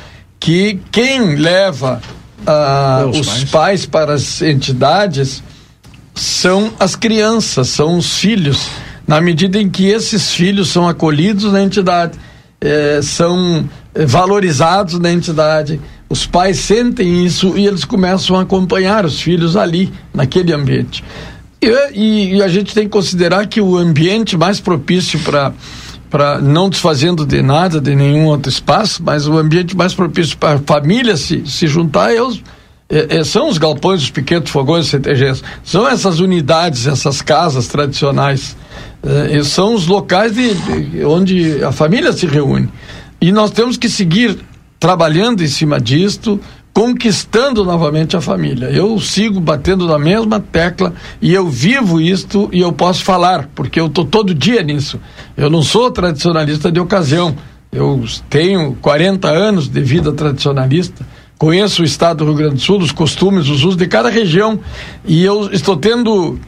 [0.40, 2.00] que quem leva
[2.40, 3.44] uh, os pais.
[3.44, 5.42] pais para as entidades
[6.14, 8.68] são as crianças, são os filhos,
[9.06, 12.18] na medida em que esses filhos são acolhidos na entidade,
[12.60, 15.80] eh, são valorizados na entidade,
[16.10, 21.04] os pais sentem isso e eles começam a acompanhar os filhos ali, naquele ambiente.
[21.60, 25.52] E, e, e a gente tem que considerar que o ambiente mais propício para
[26.10, 30.54] para não desfazendo de nada, de nenhum outro espaço, mas o ambiente mais propício para
[30.54, 32.42] a família se, se juntar é os,
[32.88, 35.42] é, são os galpões, os pequenos fogões, CTGs.
[35.62, 38.56] São essas unidades, essas casas tradicionais.
[39.02, 42.68] É, são os locais de, de, onde a família se reúne.
[43.20, 44.38] E nós temos que seguir
[44.80, 46.40] trabalhando em cima disto,
[46.78, 48.66] conquistando novamente a família.
[48.66, 53.80] Eu sigo batendo na mesma tecla e eu vivo isto e eu posso falar, porque
[53.80, 55.00] eu estou todo dia nisso.
[55.36, 57.34] Eu não sou tradicionalista de ocasião.
[57.72, 61.04] Eu tenho 40 anos de vida tradicionalista,
[61.36, 64.60] conheço o estado do Rio Grande do Sul, os costumes, os usos de cada região
[65.04, 66.38] e eu estou tendo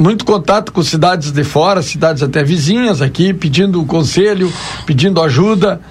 [0.00, 4.50] muito contato com cidades de fora, cidades até vizinhas aqui, pedindo conselho,
[4.86, 5.82] pedindo ajuda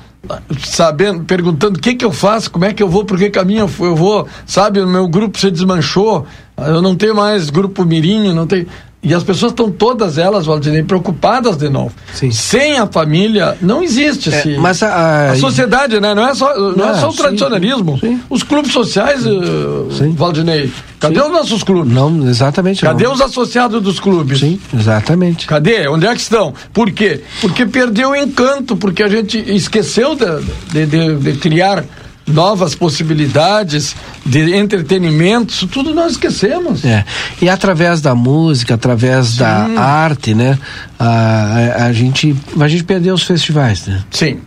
[0.60, 3.70] sabendo, perguntando o que que eu faço, como é que eu vou, por que caminho
[3.80, 6.26] eu vou, sabe, o meu grupo se desmanchou,
[6.58, 8.68] eu não tenho mais grupo mirim, não tenho,
[9.06, 11.94] e as pessoas estão todas elas, Valdinei, preocupadas de novo.
[12.12, 12.32] Sim.
[12.32, 16.16] Sem a família, não existe é, esse, mas a, a, sociedade, né?
[16.16, 18.00] Não é só, não, não é só o sim, tradicionalismo.
[18.00, 18.20] Sim.
[18.28, 21.94] Os clubes sociais, uh, Valdinei, cadê os nossos clubes?
[21.94, 22.82] Não, exatamente.
[22.82, 23.14] Cadê não.
[23.14, 24.40] os associados dos clubes?
[24.40, 25.46] Sim, exatamente.
[25.46, 25.88] Cadê?
[25.88, 26.52] Onde é que estão?
[26.74, 27.22] Por quê?
[27.42, 30.26] Porque perdeu o encanto, porque a gente esqueceu de,
[30.72, 31.86] de, de, de criar
[32.28, 33.96] novas possibilidades
[34.26, 36.84] de entretenimento, isso tudo nós esquecemos.
[36.84, 37.06] É.
[37.42, 39.40] E através da música, através Sim.
[39.40, 40.58] da arte, né?
[40.98, 44.04] A, a, a, gente, a gente perdeu os festivais, né?
[44.10, 44.40] Sim.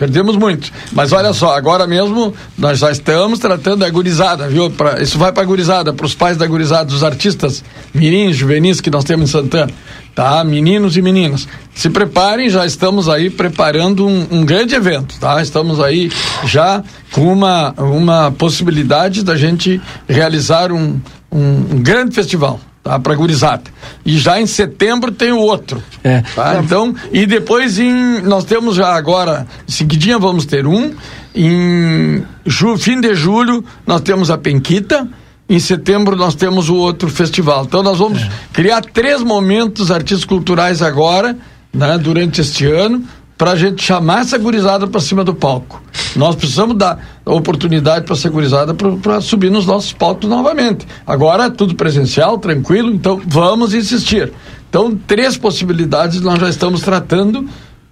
[0.00, 0.72] Perdemos muito.
[0.92, 4.70] Mas olha só, agora mesmo nós já estamos tratando a gurizada, viu?
[4.70, 8.80] Pra, isso vai para a gurizada, para os pais da gurizada, os artistas mirins, juvenis
[8.80, 9.70] que nós temos em Santana.
[10.14, 10.42] Tá?
[10.42, 11.46] Meninos e meninas.
[11.74, 15.42] Se preparem, já estamos aí preparando um, um grande evento, tá?
[15.42, 16.10] Estamos aí
[16.46, 16.82] já
[17.12, 19.78] com uma, uma possibilidade da gente
[20.08, 20.98] realizar um,
[21.30, 21.40] um,
[21.72, 22.98] um grande festival tá?
[22.98, 23.64] Para gurizada.
[24.04, 25.82] E já em setembro tem o outro.
[26.02, 26.22] É.
[26.34, 26.60] Tá?
[26.62, 30.92] Então, e depois em nós temos já agora, seguidinha vamos ter um
[31.34, 35.08] em ju, fim de julho nós temos a Penquita,
[35.48, 37.64] em setembro nós temos o outro festival.
[37.64, 38.30] Então nós vamos é.
[38.52, 41.36] criar três momentos artísticos culturais agora,
[41.72, 43.04] né, durante este ano
[43.40, 45.82] para a gente chamar essa gurizada para cima do palco.
[46.14, 50.86] Nós precisamos dar oportunidade para essa gurizada para subir nos nossos palcos novamente.
[51.06, 54.32] Agora é tudo presencial, tranquilo, então vamos insistir.
[54.68, 57.48] Então, três possibilidades nós já estamos tratando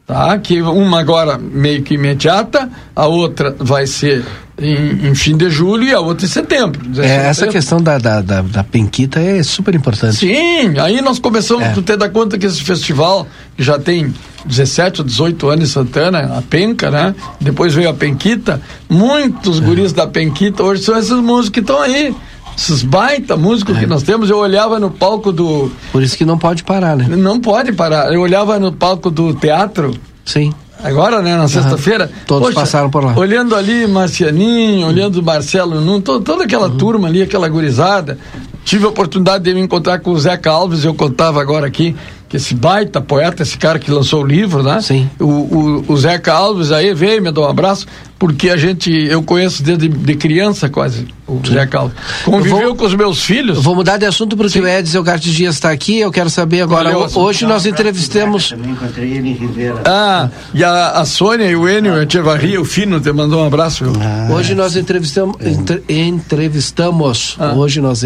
[0.08, 0.38] tá?
[0.38, 4.24] Que uma agora meio que imediata, a outra vai ser
[4.58, 6.80] em, em fim de julho e a outra em setembro.
[7.00, 10.16] É, essa questão da, da, da, da, penquita é super importante.
[10.16, 11.72] Sim, aí nós começamos é.
[11.72, 14.12] a ter da conta que esse festival que já tem
[14.44, 17.14] 17 ou 18 anos em Santana, a penca, né?
[17.40, 22.14] Depois veio a penquita, muitos guris da penquita hoje são esses músicos que estão aí
[22.58, 23.80] esses baita músicos é.
[23.80, 25.70] que nós temos, eu olhava no palco do.
[25.92, 27.06] Por isso que não pode parar, né?
[27.08, 28.12] Não pode parar.
[28.12, 29.94] Eu olhava no palco do teatro.
[30.24, 30.52] Sim.
[30.82, 31.48] Agora, né, na uhum.
[31.48, 32.10] sexta-feira.
[32.26, 33.16] Todos poxa, passaram por lá.
[33.16, 34.88] Olhando ali Marcianinho, uhum.
[34.88, 36.76] olhando Marcelo Nuno, to, toda aquela uhum.
[36.76, 38.18] turma ali, aquela gurizada.
[38.64, 41.96] Tive a oportunidade de me encontrar com o Zeca Alves, eu contava agora aqui,
[42.28, 44.80] que esse baita poeta, esse cara que lançou o livro, né?
[44.82, 45.08] Sim.
[45.18, 47.86] O, o, o Zeca Alves aí veio, me deu um abraço,
[48.18, 51.54] porque a gente, eu conheço desde de criança quase, o Sim.
[51.54, 51.96] Zeca Alves.
[52.26, 53.62] Conviveu vou, com os meus filhos.
[53.62, 54.60] Vou mudar de assunto porque Sim.
[54.60, 58.50] o Edson Gartes Dias está aqui, eu quero saber agora, Valeu, hoje nós entrevistamos...
[58.50, 59.82] Também encontrei ele em Ribeira.
[59.86, 62.04] Ah, e a, a Sônia e o Enio ah.
[62.04, 63.84] Echevarria, o Fino, te mandou um abraço.
[64.02, 64.28] Ah.
[64.34, 67.54] Hoje nós entrevistamos, entre, entrevistamos, ah.
[67.54, 68.02] hoje nós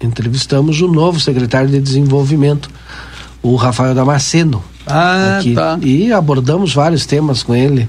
[0.00, 2.70] entrevistamos o novo secretário de desenvolvimento,
[3.44, 4.64] o Rafael Damasceno.
[4.86, 5.78] Ah, aqui, tá.
[5.82, 7.88] E abordamos vários temas com ele.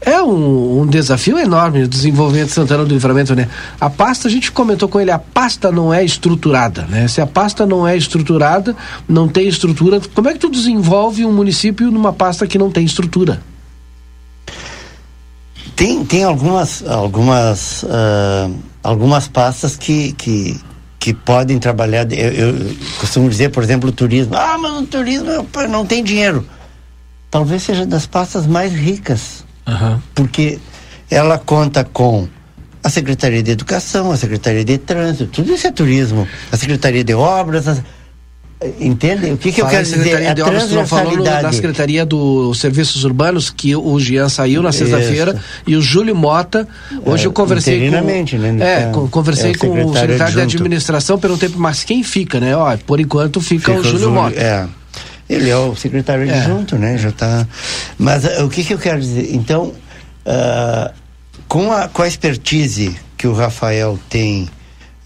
[0.00, 3.48] É um, um, desafio enorme o desenvolvimento de Santana do Livramento, né?
[3.80, 7.08] A pasta, a gente comentou com ele, a pasta não é estruturada, né?
[7.08, 8.76] Se a pasta não é estruturada,
[9.08, 12.84] não tem estrutura, como é que tu desenvolve um município numa pasta que não tem
[12.84, 13.40] estrutura?
[15.74, 20.60] Tem, tem algumas, algumas, uh, algumas pastas que, que,
[20.98, 22.10] que podem trabalhar.
[22.12, 24.34] Eu, eu, costumo dizer, por exemplo, o turismo.
[24.36, 26.46] Ah, mas o turismo não tem dinheiro.
[27.30, 29.44] Talvez seja das pastas mais ricas.
[29.66, 30.00] Uhum.
[30.14, 30.58] Porque
[31.10, 32.26] ela conta com
[32.82, 36.26] a Secretaria de Educação, a Secretaria de Trânsito, tudo isso é turismo.
[36.50, 37.68] A Secretaria de Obras.
[37.68, 37.76] A,
[38.80, 39.30] Entende?
[39.30, 40.26] O que, que eu quero dizer?
[40.26, 44.72] A de Obras, não falou da Secretaria dos Serviços Urbanos, que o Jean saiu na
[44.72, 46.66] sexta-feira, e o Júlio Mota,
[47.04, 48.00] hoje é, eu conversei com...
[48.00, 48.22] Né,
[48.60, 50.48] é, conversei é o com o secretário adjunto.
[50.48, 52.56] de administração, perguntei, mas quem fica, né?
[52.56, 54.40] Ó, por enquanto fica, fica o Júlio Mota.
[54.40, 54.66] É.
[55.30, 56.40] Ele é o secretário é.
[56.40, 56.98] adjunto, né?
[56.98, 57.46] Já tá...
[57.96, 59.36] Mas uh, o que, que eu quero dizer?
[59.36, 59.72] Então,
[60.26, 60.92] uh,
[61.46, 64.48] com, a, com a expertise que o Rafael tem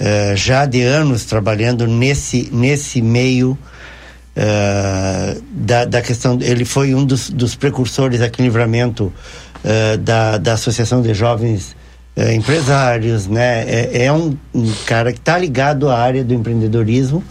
[0.03, 3.57] uh, já de anos trabalhando nesse, nesse meio
[4.37, 6.39] uh, da, da questão.
[6.43, 9.13] Ele foi um dos, dos precursores aqui em Livramento
[9.65, 11.77] uh, da, da Associação de Jovens
[12.15, 13.65] Empresários, né?
[13.67, 17.25] É, é um, um, cara que está ligado à área do empreendedorismo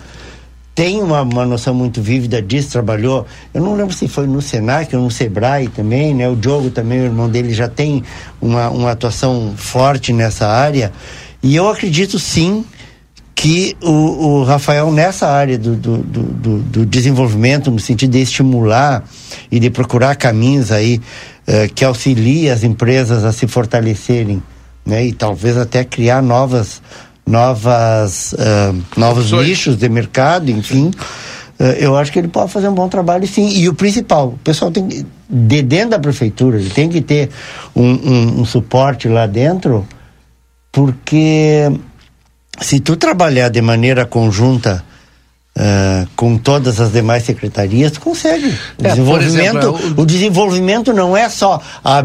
[0.73, 4.95] tem uma, uma noção muito vívida disso, trabalhou, eu não lembro se foi no Senac
[4.95, 6.27] ou no Sebrae também, né?
[6.29, 8.03] O Diogo também, o irmão dele, já tem
[8.41, 10.91] uma, uma atuação forte nessa área
[11.43, 12.65] e eu acredito sim
[13.33, 19.03] que o, o Rafael, nessa área do, do, do, do, desenvolvimento, no sentido de estimular
[19.51, 21.01] e de procurar caminhos aí
[21.47, 24.43] eh, que auxiliem as empresas a se fortalecerem,
[24.85, 25.05] né?
[25.07, 26.83] E talvez até criar novas,
[27.25, 30.91] novas, uh, novos nichos de mercado, enfim.
[31.59, 33.49] Uh, eu acho que ele pode fazer um bom trabalho, sim.
[33.57, 37.31] E o principal, o pessoal tem que, de dentro da prefeitura, ele tem que ter
[37.75, 39.83] um, um, um suporte lá dentro
[40.71, 41.69] porque
[42.59, 44.83] se tu trabalhar de maneira conjunta
[45.57, 48.47] uh, com todas as demais secretarias, tu consegue.
[48.77, 50.01] O, é, desenvolvimento, exemplo, o...
[50.01, 50.05] o...
[50.05, 52.03] desenvolvimento não é só a,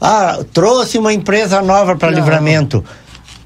[0.00, 2.84] ah, trouxe uma empresa nova para livramento.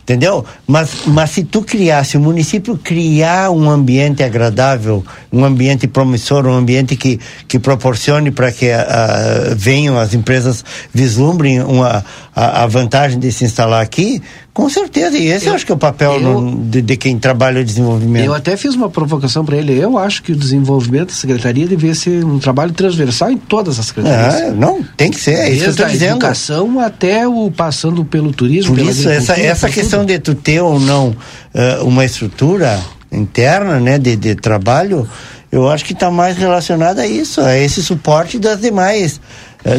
[0.02, 0.44] Entendeu?
[0.66, 6.52] Mas, mas se tu criasse, o município criar um ambiente agradável, um ambiente promissor, um
[6.52, 12.04] ambiente que, que proporcione para que uh, venham as empresas vislumbrem uma,
[12.34, 14.22] a, a, vantagem de se instalar aqui,
[14.54, 17.18] com certeza, e esse eu, acho que é o papel eu, no, de, de, quem
[17.18, 18.24] trabalha o desenvolvimento.
[18.24, 19.76] Eu até fiz uma provocação para ele.
[19.76, 23.86] Eu acho que o desenvolvimento da secretaria deveria ser um trabalho transversal em todas as
[23.86, 24.34] secretarias.
[24.34, 26.12] É, não, tem que ser, é isso que eu estou dizendo.
[26.12, 28.74] educação até o passando pelo turismo.
[28.74, 32.78] Por isso, essa, essa questão de tu ter ou não uh, uma estrutura
[33.10, 35.08] interna, né, de, de trabalho,
[35.50, 39.20] eu acho que está mais relacionada a isso, a esse suporte das demais,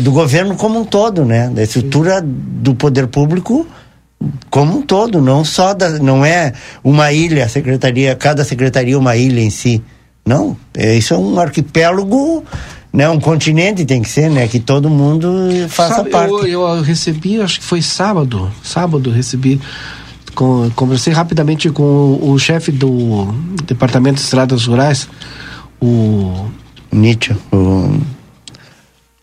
[0.02, 3.68] do governo como um todo, né, da estrutura do poder público
[4.50, 6.54] como um todo, não só da, não é
[6.84, 9.82] uma ilha, secretaria, cada secretaria uma ilha em si.
[10.26, 12.44] Não, é, isso é um arquipélago,
[12.94, 16.32] né, um continente tem que ser, né, que todo mundo faça Sabe, parte.
[16.32, 19.60] Eu, eu recebi, acho que foi sábado, sábado recebi
[20.36, 23.34] com, conversei rapidamente com o, o chefe do
[23.66, 25.08] Departamento de Estradas Rurais,
[25.82, 26.46] o
[26.92, 28.00] Nietzsche, o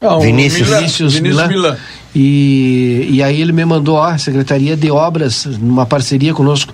[0.01, 1.77] Ah, Vinícius, Vinícius, Vinícius Milan.
[2.15, 6.73] E, e aí ele me mandou, ó, Secretaria de Obras, numa parceria conosco.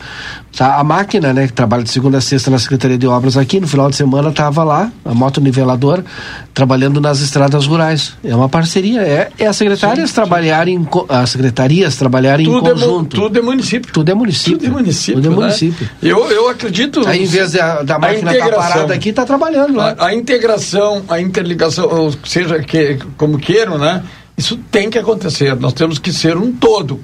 [0.56, 3.58] Tá, a máquina, né, que trabalha de segunda a sexta na Secretaria de Obras aqui,
[3.58, 6.04] no final de semana estava lá, a moto niveladora,
[6.52, 8.14] trabalhando nas estradas rurais.
[8.22, 12.72] É uma parceria, é, é as secretárias sim, trabalharem, as secretarias trabalharem tudo em é
[12.74, 13.16] conjunto.
[13.16, 13.92] É, tudo é município.
[13.92, 14.58] Tudo é município.
[14.58, 15.22] Tudo é município.
[15.22, 15.90] Tudo é município.
[16.00, 16.10] Né?
[16.12, 17.04] Eu, eu acredito.
[17.04, 19.96] Aí, em vez da, da máquina estar tá parada aqui, está trabalhando lá.
[19.98, 24.04] A, a integração, a interligação, ou seja, que, como queiram, né?
[24.36, 25.54] Isso tem que acontecer.
[25.56, 27.00] Nós temos que ser um todo.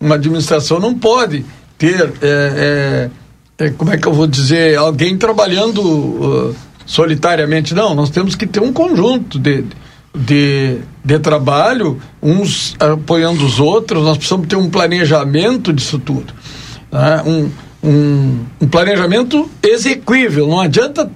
[0.00, 1.44] Uma administração não pode
[1.78, 3.10] ter, é,
[3.58, 7.74] é, é, como é que eu vou dizer, alguém trabalhando uh, solitariamente.
[7.74, 9.64] Não, nós temos que ter um conjunto de,
[10.14, 14.02] de, de trabalho, uns apoiando os outros.
[14.02, 16.34] Nós precisamos ter um planejamento disso tudo.
[16.92, 17.22] Né?
[17.24, 17.50] Um,
[17.82, 20.46] um, um planejamento execuível.
[20.46, 21.10] Não adianta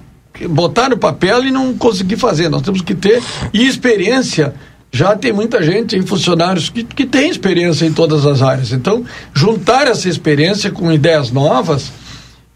[0.47, 2.49] botar no papel e não conseguir fazer.
[2.49, 3.21] Nós temos que ter
[3.53, 4.53] experiência
[4.91, 8.71] já tem muita gente, funcionários que, que tem experiência em todas as áreas.
[8.71, 11.91] Então, juntar essa experiência com ideias novas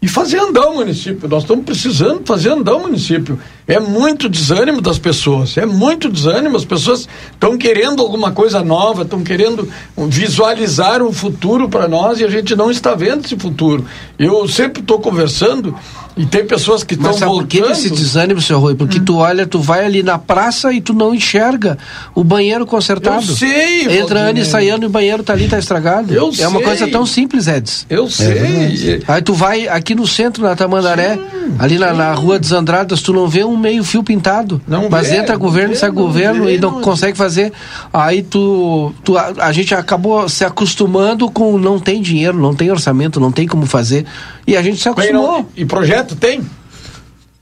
[0.02, 1.28] e fazer andar o município.
[1.28, 3.38] Nós estamos precisando fazer andar o município.
[3.66, 6.56] É muito desânimo das pessoas, é muito desânimo.
[6.56, 12.24] As pessoas estão querendo alguma coisa nova, estão querendo visualizar um futuro para nós e
[12.24, 13.86] a gente não está vendo esse futuro.
[14.18, 15.74] Eu sempre estou conversando
[16.16, 17.38] e tem pessoas que estão voltando.
[17.38, 18.74] Por que esse desânimo, seu Rui?
[18.76, 19.04] Porque hum.
[19.04, 21.76] tu olha, tu vai ali na praça e tu não enxerga
[22.14, 23.26] o banheiro consertado.
[23.26, 23.98] Eu sei.
[23.98, 26.14] Entra ano e sai ano e o banheiro tá ali, tá estragado.
[26.14, 26.46] Eu é sei.
[26.46, 27.86] uma coisa tão simples, Edson.
[27.90, 28.28] Eu sei.
[28.28, 32.52] É Aí tu vai aqui no centro, na Tamandaré, sim, ali na, na, rua dos
[32.52, 34.60] Andradas, tu não vê um meio fio pintado.
[34.66, 37.52] Não mas vê, entra governo, vê, sai governo vê, e não, não consegue fazer.
[37.92, 42.70] Aí tu, tu a, a gente acabou se acostumando com não tem dinheiro, não tem
[42.70, 44.04] orçamento, não tem como fazer.
[44.46, 45.38] E a gente se acostumou.
[45.38, 46.42] Não, e projeto tem?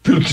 [0.02, 0.32] Pelo que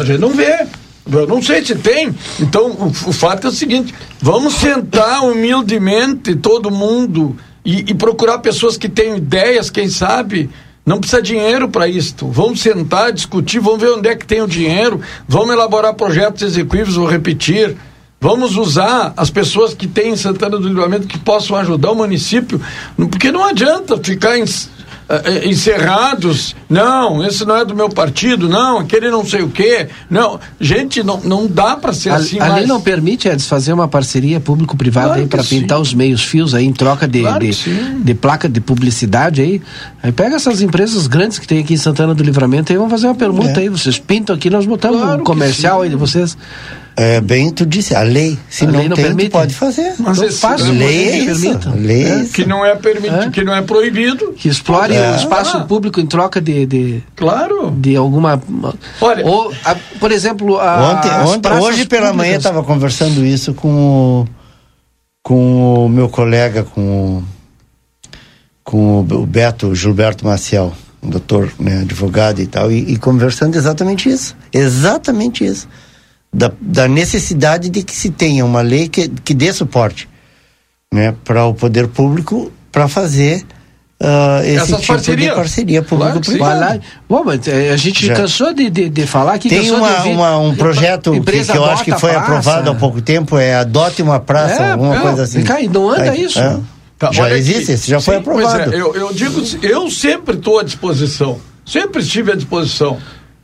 [0.00, 0.66] a gente não vê.
[1.10, 2.12] Eu não sei se tem.
[2.40, 8.38] Então, o, o fato é o seguinte: vamos sentar humildemente, todo mundo, e, e procurar
[8.38, 10.50] pessoas que têm ideias, quem sabe.
[10.86, 12.28] Não precisa dinheiro para isto.
[12.28, 16.94] Vamos sentar, discutir, vamos ver onde é que tem o dinheiro, vamos elaborar projetos executivos,
[16.94, 17.76] vou repetir.
[18.20, 22.60] Vamos usar as pessoas que têm em Santana do Livramento que possam ajudar o município,
[22.96, 24.44] porque não adianta ficar em
[25.08, 26.54] uh, encerrados.
[26.68, 28.48] Não, esse não é do meu partido.
[28.48, 29.88] Não, aquele não sei o quê.
[30.10, 32.38] Não, gente, não, não dá para ser a, assim.
[32.38, 36.22] A lei não permite, Edson, fazer uma parceria público-privada claro aí para pintar os meios
[36.22, 39.62] fios aí em troca de, claro de, de, placa de publicidade aí.
[40.02, 43.06] Aí pega essas empresas grandes que tem aqui em Santana do Livramento e vão fazer
[43.06, 43.62] uma permuta é.
[43.64, 43.68] aí.
[43.68, 46.36] Vocês pintam aqui, nós botamos claro um comercial aí de vocês.
[46.98, 49.28] É, bem tu disse, a lei, se a não, lei não tem, permite.
[49.28, 49.94] pode fazer.
[49.98, 51.70] Mas é fácil, lei é isso.
[51.76, 53.30] Lei é, que não é permitido, é?
[53.30, 54.32] que não é proibido.
[54.32, 55.12] Que explore é.
[55.12, 55.64] o espaço ah.
[55.64, 58.42] público em troca de, de claro de alguma
[58.98, 62.16] Olha, ou a, por exemplo, a, ontem, ontem hoje pela públicas.
[62.16, 64.28] manhã estava conversando isso com o,
[65.22, 67.22] com o meu colega com
[68.64, 74.08] com o Beto Gilberto Maciel, um doutor, né, advogado e tal, e, e conversando exatamente
[74.08, 75.68] isso, exatamente isso
[76.36, 80.06] da, da necessidade de que se tenha uma lei que, que dê suporte
[80.92, 83.42] né, para o poder público para fazer
[84.02, 85.30] uh, esse Essas tipo parceria.
[85.30, 86.80] de parceria público-privada.
[87.08, 88.14] Bom, mas eh, a gente Já.
[88.14, 91.84] cansou de, de, de falar que tem uma, uma, um projeto que, que, eu acho
[91.84, 95.42] que foi aprovado há pouco tempo é adote uma praça, é, alguma é, coisa assim.
[95.42, 96.38] Cai, não anda Aí, isso.
[96.38, 96.60] É.
[96.98, 98.74] Tá, já existe, esse já sim, foi aprovado.
[98.74, 102.98] É, eu, eu digo, eu sempre estou à disposição, sempre estive à disposição.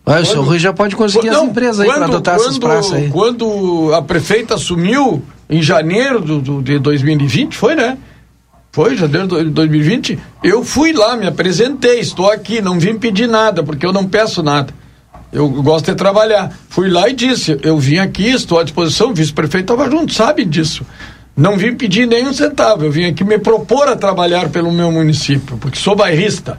[0.05, 2.59] Mas quando, o Rui já pode conseguir não, as empresas aí para adotar quando, essas
[2.59, 3.11] praças aí.
[3.11, 7.97] Quando a prefeita assumiu em janeiro do, do, de 2020, foi, né?
[8.73, 10.19] Foi, janeiro de 2020.
[10.43, 14.43] Eu fui lá, me apresentei, estou aqui, não vim pedir nada, porque eu não peço
[14.43, 14.73] nada.
[15.33, 16.53] Eu gosto de trabalhar.
[16.69, 20.45] Fui lá e disse: eu vim aqui, estou à disposição, o vice-prefeito estava junto, sabe
[20.45, 20.85] disso.
[21.37, 25.57] Não vim pedir nenhum centavo, eu vim aqui me propor a trabalhar pelo meu município,
[25.59, 26.59] porque sou bairrista.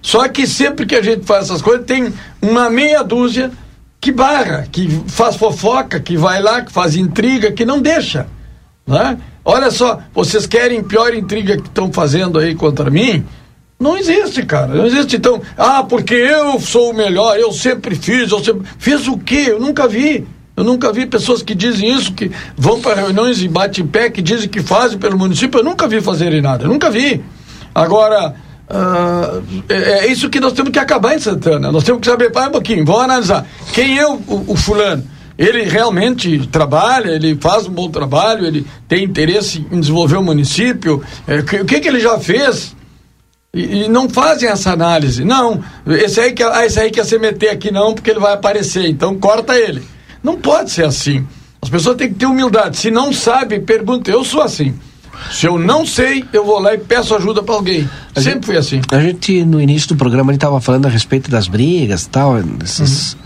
[0.00, 3.50] Só que sempre que a gente faz essas coisas, tem uma meia dúzia
[4.00, 8.26] que barra, que faz fofoca, que vai lá, que faz intriga, que não deixa.
[8.86, 9.18] Né?
[9.44, 13.24] Olha só, vocês querem pior intriga que estão fazendo aí contra mim?
[13.78, 14.74] Não existe, cara.
[14.74, 15.16] Não existe.
[15.16, 18.66] Então, ah, porque eu sou o melhor, eu sempre fiz, eu sempre.
[18.78, 19.46] Fiz o quê?
[19.48, 20.26] Eu nunca vi.
[20.56, 24.08] Eu nunca vi pessoas que dizem isso, que vão para reuniões e batem em pé,
[24.08, 25.60] que dizem que fazem pelo município.
[25.60, 26.64] Eu nunca vi fazerem nada.
[26.64, 27.22] Eu nunca vi.
[27.74, 28.36] Agora,
[28.68, 31.70] Uh, é, é, isso que nós temos que acabar em Santana.
[31.70, 33.46] Nós temos que saber, vai um pouquinho, vamos analisar.
[33.72, 35.04] Quem é o, o, fulano?
[35.36, 41.02] Ele realmente trabalha, ele faz um bom trabalho, ele tem interesse em desenvolver o município.
[41.26, 42.74] É, que, o que, que ele já fez?
[43.52, 45.24] E, e, não fazem essa análise.
[45.24, 48.32] Não, esse aí, quer, ah, esse aí quer se meter aqui não, porque ele vai
[48.32, 49.82] aparecer, então corta ele.
[50.22, 51.26] Não pode ser assim.
[51.60, 52.76] As pessoas têm que ter humildade.
[52.76, 54.10] Se não sabe, pergunta.
[54.10, 54.74] Eu sou assim.
[55.30, 57.88] Se eu não sei, eu vou lá e peço ajuda para alguém.
[58.14, 58.80] A Sempre gente, foi assim.
[58.90, 62.36] A gente, no início do programa, ele estava falando a respeito das brigas e tal,
[62.62, 63.14] esses.
[63.14, 63.24] Uhum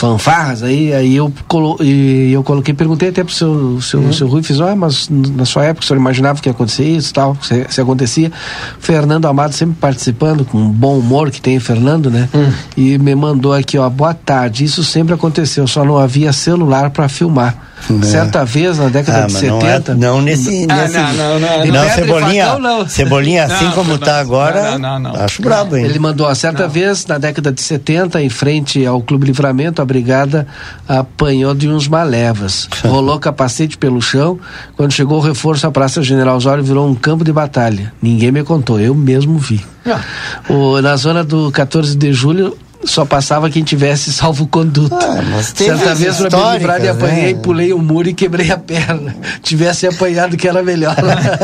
[0.00, 4.12] fanfarras aí, aí eu, colo, e eu coloquei, perguntei até pro seu, seu, uhum.
[4.14, 7.12] seu Rui, fiz, ah, mas na sua época o senhor imaginava que ia acontecer isso
[7.12, 8.32] tal, se, se acontecia.
[8.78, 12.30] Fernando Amado sempre participando, com um bom humor que tem o Fernando, né?
[12.32, 12.52] Uhum.
[12.78, 17.06] E me mandou aqui, ó, boa tarde, isso sempre aconteceu, só não havia celular para
[17.06, 17.69] filmar.
[17.88, 18.04] É.
[18.04, 19.94] Certa vez, na década ah, de 70.
[19.94, 20.66] Não, é, não nesse.
[20.68, 22.46] Ah, nesse não, não, não, não, não Cebolinha.
[22.46, 22.88] Facão, não.
[22.88, 24.78] Cebolinha, assim não, como está agora.
[24.78, 25.84] Não, não, não, Acho brabo, hein?
[25.84, 29.84] Ele mandou, a certa vez, na década de 70, em frente ao Clube Livramento, a
[29.84, 30.46] brigada
[30.86, 32.68] apanhou de uns malevas.
[32.84, 34.38] Rolou capacete pelo chão.
[34.76, 37.92] Quando chegou o reforço, a Praça General Osório virou um campo de batalha.
[38.00, 39.64] Ninguém me contou, eu mesmo vi.
[39.86, 40.00] Ah.
[40.48, 44.94] O, na zona do 14 de julho, só passava quem tivesse salvo conduto.
[44.94, 47.40] Ah, Certa vez, para me livrar de apanhei, né?
[47.42, 49.14] pulei o um muro e quebrei a perna.
[49.42, 50.96] Tivesse apanhado que era melhor.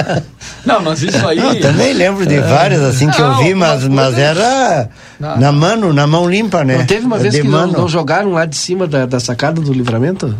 [0.64, 1.38] não, mas isso aí.
[1.38, 4.88] Eu também lembro de várias assim que não, eu vi, mas, mas era
[5.20, 5.38] não.
[5.38, 6.78] na mano, na mão limpa, né?
[6.78, 9.60] Não teve uma vez de que não, não, jogaram lá de cima da, da sacada
[9.60, 10.34] do livramento?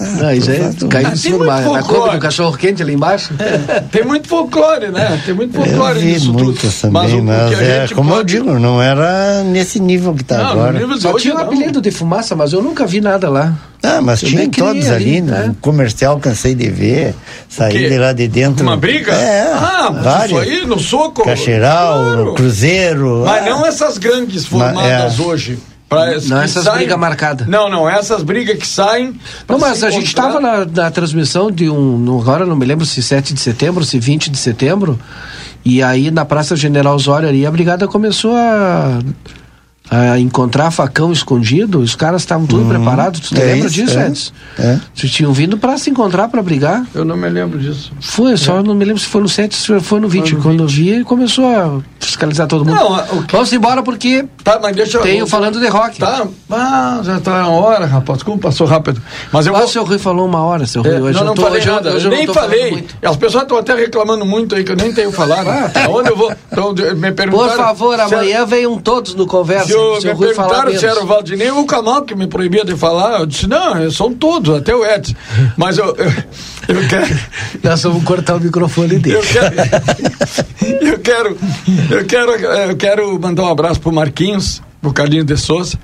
[0.00, 3.34] Ah, não, isso aí caiu em cima na compra do cachorro quente ali embaixo.
[3.38, 5.20] É, tem muito folclore, né?
[5.24, 6.92] Tem muito folclore eu vi nisso muitas tudo.
[6.92, 8.34] Também, mas, mas é, como pode...
[8.34, 10.80] eu digo, não era nesse nível que está agora.
[10.98, 13.54] Só tinha um apelido de fumaça, mas eu nunca vi nada lá.
[13.82, 15.44] Ah, mas eu tinha todos ali, ali né?
[15.48, 17.14] no comercial, cansei de ver,
[17.48, 18.64] saí de lá de dentro.
[18.64, 19.12] Uma briga?
[19.12, 20.40] É, ah, vários.
[20.42, 21.24] isso aí, no soco.
[21.24, 22.34] Cacheral, claro.
[22.34, 23.24] Cruzeiro.
[23.26, 23.50] Mas ah.
[23.50, 25.22] não essas grandes formadas é.
[25.22, 25.58] hoje.
[25.92, 27.46] Pra, não essas saem, brigas marcadas.
[27.46, 29.18] Não, não, essas brigas que saem.
[29.48, 32.20] Não, mas a gente estava na, na, transmissão de um.
[32.20, 34.98] Agora não me lembro se 7 de setembro, se 20 de setembro.
[35.64, 38.98] E aí na Praça General Osório ali a brigada começou a
[39.90, 42.68] a encontrar facão escondido, os caras estavam tudo uhum.
[42.68, 43.20] preparados.
[43.20, 44.06] Tu te é lembra isso, disso, é.
[44.06, 44.32] Edson?
[44.58, 44.80] É.
[44.94, 46.86] Vocês tinham vindo para se encontrar para brigar?
[46.94, 47.92] Eu não me lembro disso.
[48.00, 48.62] Foi, só é.
[48.62, 50.22] não me lembro se foi no 7 se foi no 20.
[50.22, 50.60] Foi no Quando 20.
[50.60, 52.74] eu vi, ele começou a fiscalizar todo mundo.
[52.74, 53.32] Não, que...
[53.32, 55.98] Vamos embora porque tá, mas deixa eu, tenho falando de rock.
[55.98, 58.22] Tá, ah, já tá uma hora, rapaz.
[58.22, 59.00] Como passou rápido.
[59.30, 59.66] Mas eu ah, vou...
[59.66, 60.94] o seu Rui falou uma hora, seu Rui.
[60.94, 61.92] É, hoje não, não tô, falei hoje, nada.
[61.92, 62.86] Hoje eu nem falei.
[63.02, 65.48] As pessoas estão até reclamando muito aí que eu nem tenho falado.
[65.48, 65.88] Ah, tá.
[65.88, 66.32] Onde eu vou?
[66.50, 67.48] Então, me perguntaram...
[67.50, 69.71] Por favor, amanhã venham todos no Conversa.
[69.76, 73.20] Rui falar perguntaram se era o Valdinei ou o Camal que me proibia de falar.
[73.20, 75.14] Eu disse, não, são todos, até o Edson.
[75.56, 76.12] Mas eu, eu,
[76.68, 77.18] eu quero.
[77.62, 79.16] Nós vamos cortar o microfone dele.
[79.16, 79.54] Eu quero,
[80.86, 81.38] eu quero,
[81.90, 85.78] eu quero, eu quero mandar um abraço pro Marquinhos, pro Carlinhos de Souza,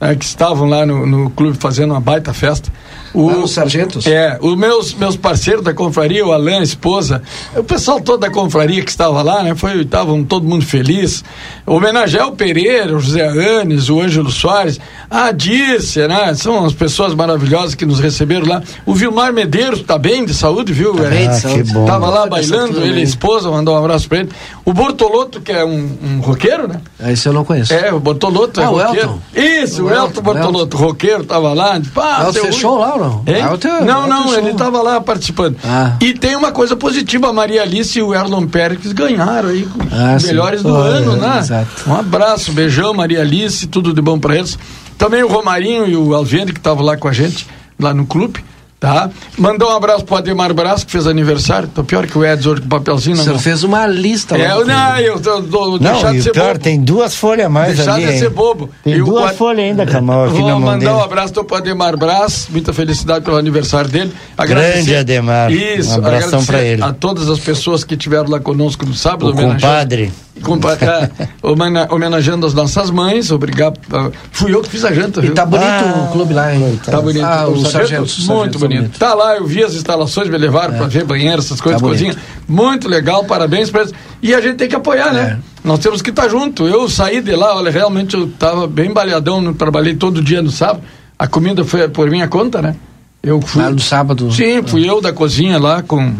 [0.00, 2.70] é, que estavam lá no, no clube fazendo uma baita festa.
[3.14, 4.06] O, ah, os sargentos?
[4.06, 7.22] É, os meus, meus parceiros da confraria, o Alain, a esposa,
[7.56, 9.54] o pessoal todo da confraria que estava lá, né?
[9.54, 11.24] Foi, estavam todo mundo feliz.
[11.66, 14.80] Homenagear o Pereira, o José Anes, o Ângelo Soares,
[15.10, 16.34] a Dícia, né?
[16.34, 18.62] São as pessoas maravilhosas que nos receberam lá.
[18.84, 20.94] O Vilmar Medeiros tá bem de saúde, viu?
[20.94, 21.72] Tá bem de saúde.
[21.72, 21.86] Bom.
[21.86, 24.28] Tava lá bailando, ele e a esposa, mandou um abraço pra ele.
[24.64, 26.80] O Bortoloto, que é um, um roqueiro, né?
[27.00, 27.72] Ah, esse eu não conheço.
[27.72, 29.08] É, o Bortoloto é ah, é o roqueiro.
[29.08, 29.20] Elton.
[29.34, 31.80] Isso, o, o Elton, Elton Bortoloto, roqueiro, tava lá.
[31.94, 33.22] Pá, Elton fechou lá não?
[33.26, 35.56] Elton, não, não, ele estava lá participando.
[35.64, 35.96] Ah.
[36.00, 40.16] E tem uma coisa positiva, a Maria Alice e o Erlon Pérez ganharam aí, ah,
[40.22, 40.66] melhores sim.
[40.66, 41.38] do oh, ano, é, né?
[41.38, 41.90] Exato.
[41.90, 44.58] Um abraço, beijão, Maria Alice, tudo de bom para eles.
[44.96, 47.46] Também o Romarinho e o Alvende, que estavam lá com a gente,
[47.78, 48.44] lá no clube.
[48.80, 49.10] Tá?
[49.36, 51.68] Mandou um abraço pro Ademar Brás, que fez aniversário.
[51.74, 53.16] Tô pior que o Edson com papelzinho.
[53.16, 54.64] O senhor fez uma lista é, lá.
[54.64, 56.60] Não, eu tô, tô não, de ser pior, bobo.
[56.60, 58.04] tem duas folhas a mais deixar ali.
[58.04, 58.70] Deixar de ser bobo.
[58.84, 62.46] Tem e duas o, folhas ainda, Camal, aqui Vou mandar um abraço pro Ademar Brás,
[62.50, 64.12] muita felicidade pelo aniversário dele.
[64.36, 65.50] Agradecer, Grande Ademar.
[65.50, 66.80] Isso, um abração para ele.
[66.80, 69.30] A todas as pessoas que estiveram lá conosco no sábado.
[69.30, 70.12] O compadre.
[71.48, 73.78] É, homenageando as nossas mães, obrigado.
[73.92, 75.20] Uh, fui eu que fiz a janta.
[75.20, 75.32] Viu?
[75.32, 76.78] E tá bonito ah, o clube lá, hein?
[76.84, 77.24] Tá, tá bonito.
[77.24, 78.80] Ah, o, sargento, sargento, muito bonito.
[78.80, 78.98] bonito.
[78.98, 80.78] Tá lá, eu vi as instalações, me levaram é.
[80.78, 82.14] para ver banheiro, essas coisas, tá cozinha.
[82.46, 83.94] Muito legal, parabéns para eles.
[84.22, 85.20] E a gente tem que apoiar, né?
[85.20, 85.24] é.
[85.24, 85.38] né?
[85.64, 86.66] Nós temos que estar tá junto.
[86.66, 90.82] Eu saí de lá, olha, realmente eu tava bem baleadão, trabalhei todo dia no sábado.
[91.18, 92.76] A comida foi por minha conta, né?
[93.22, 93.62] Eu fui.
[93.62, 94.30] Ah, no sábado.
[94.32, 96.14] Sim, fui eu da cozinha lá com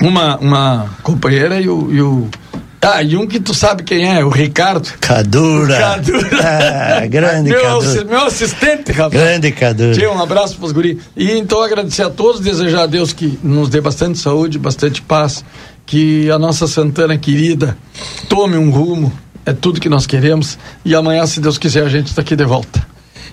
[0.00, 2.28] uma, uma companheira e o, e o
[2.82, 4.88] ah, e um que tu sabe quem é, o Ricardo.
[5.00, 5.76] Cadura.
[5.76, 7.02] Cadura.
[7.02, 8.04] Ah, grande meu, Cadura.
[8.04, 9.12] Meu assistente, rapaz.
[9.12, 9.92] Grande Cadura.
[9.92, 10.98] Tinha um abraço pros guri.
[11.14, 15.44] E então agradecer a todos, desejar a Deus que nos dê bastante saúde, bastante paz,
[15.84, 17.76] que a nossa Santana querida
[18.30, 19.12] tome um rumo,
[19.44, 20.58] é tudo que nós queremos.
[20.82, 22.86] E amanhã, se Deus quiser, a gente está aqui de volta.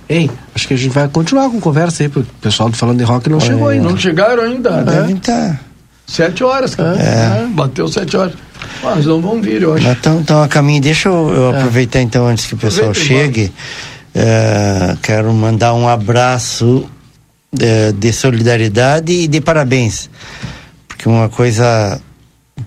[0.10, 2.98] Ei, acho que a gente vai continuar com conversa aí, porque o pessoal do Falando
[2.98, 3.90] de Rock não Olha, chegou ainda.
[3.90, 4.84] Não chegaram ainda.
[4.84, 5.54] Devem estar.
[5.54, 5.60] Tá.
[6.08, 6.98] Sete horas, cara.
[6.98, 7.44] É.
[7.44, 8.34] É, bateu sete horas.
[8.82, 9.88] Mas não vão vir, eu acho.
[9.88, 11.58] Então, então a caminho, deixa eu, eu é.
[11.58, 13.52] aproveitar então antes que o pessoal chegue.
[14.16, 16.90] É, quero mandar um abraço
[17.52, 20.10] de, de solidariedade e de parabéns.
[20.88, 22.02] Porque uma coisa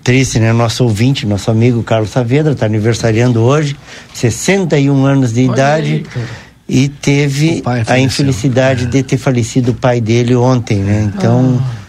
[0.03, 0.53] triste, né?
[0.53, 3.75] Nosso ouvinte, nosso amigo Carlos Saavedra está aniversariando hoje,
[4.13, 6.05] 61 anos de Olha idade.
[6.15, 6.23] Aí,
[6.69, 8.87] e teve a infelicidade é.
[8.87, 11.11] de ter falecido o pai dele ontem, né?
[11.13, 11.80] Então, ah.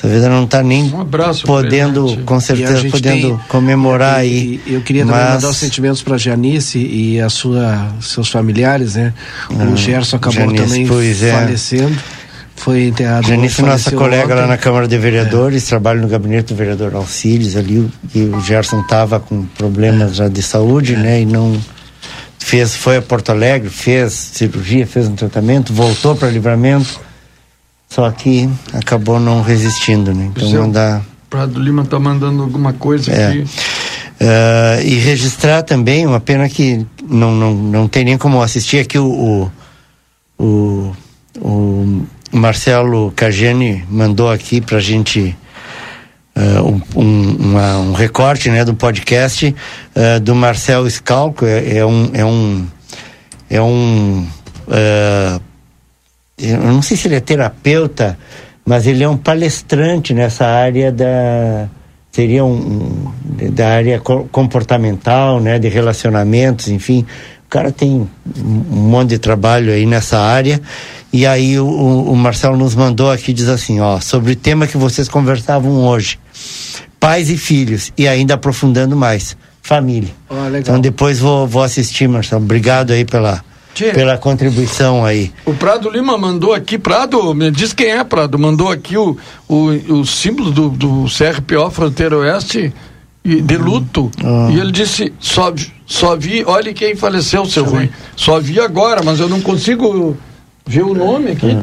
[0.00, 1.04] Saavedra não está nem um
[1.44, 4.60] podendo, com certeza, podendo tem, comemorar aí.
[4.64, 5.16] eu queria mas...
[5.16, 9.12] também mandar os sentimentos para Janice e a sua, seus familiares, né?
[9.50, 11.32] O ah, Gerson acabou Janice, também é.
[11.32, 11.94] falecendo.
[12.14, 12.18] É
[12.58, 13.26] foi enterrado.
[13.26, 14.34] Janice, nossa colega ontem.
[14.34, 15.68] lá na Câmara de Vereadores, é.
[15.68, 20.14] trabalha no gabinete do vereador Alcides ali, e o Gerson estava com problemas é.
[20.14, 20.98] já de saúde, é.
[20.98, 21.22] né?
[21.22, 21.58] E não
[22.38, 27.00] fez, foi a Porto Alegre, fez cirurgia, fez um tratamento, voltou para livramento,
[27.88, 30.30] só que acabou não resistindo, né?
[30.34, 31.02] Então Seu mandar.
[31.30, 33.28] Prado Lima está mandando alguma coisa é.
[33.28, 33.40] aqui.
[33.40, 38.98] Uh, e registrar também, uma pena que não, não, não tem nem como assistir aqui
[38.98, 39.50] o,
[40.38, 40.94] o, o,
[41.40, 42.02] o
[42.32, 45.36] Marcelo Cageni mandou aqui para a gente
[46.36, 49.54] uh, um, um, uma, um, recorte né, do podcast
[49.94, 51.46] uh, do Marcelo Scalco.
[51.46, 52.10] É, é, um.
[52.12, 52.66] É um,
[53.50, 54.26] é um
[54.66, 55.47] uh,
[56.38, 58.18] eu não sei se ele é terapeuta,
[58.64, 61.68] mas ele é um palestrante nessa área da
[62.10, 63.12] seria um,
[63.52, 67.06] da área comportamental, né, de relacionamentos, enfim.
[67.46, 70.60] O cara tem um monte de trabalho aí nessa área
[71.12, 74.76] e aí o, o Marcelo nos mandou aqui, diz assim, ó, sobre o tema que
[74.76, 76.18] vocês conversavam hoje.
[77.00, 80.10] Pais e filhos, e ainda aprofundando mais, família.
[80.28, 82.42] Oh, então depois vou, vou assistir, Marcelo.
[82.42, 83.42] Obrigado aí pela,
[83.84, 85.32] pela contribuição aí.
[85.44, 89.16] O Prado Lima mandou aqui, Prado, me diz quem é Prado, mandou aqui o,
[89.48, 92.72] o, o símbolo do, do CRPO Fronteira Oeste
[93.24, 94.10] de luto.
[94.24, 94.48] Ah.
[94.50, 95.52] E ele disse: só,
[95.86, 97.90] só vi, olhe quem faleceu, seu Rui.
[98.16, 100.16] Só vi agora, mas eu não consigo
[100.68, 101.50] Viu o nome aqui?
[101.50, 101.62] É.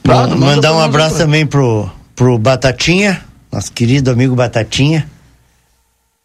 [0.00, 1.24] Prado, mandar um abraço pra...
[1.24, 5.10] também pro, pro Batatinha, nosso querido amigo Batatinha.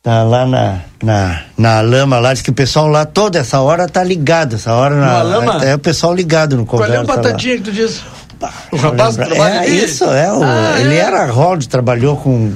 [0.01, 3.85] Tá lá na, na, na lama lá, diz que o pessoal lá toda essa hora
[3.85, 5.65] tá ligado, essa hora na, lama?
[5.65, 7.59] É, é o pessoal ligado no conversa Qual é o Batatinha lá.
[7.59, 7.71] que tu
[8.47, 8.69] disse?
[8.71, 10.31] O rapaz que trabalha é, Isso, é.
[10.31, 10.99] O, ah, ele é.
[10.99, 12.51] era Rod, trabalhou com,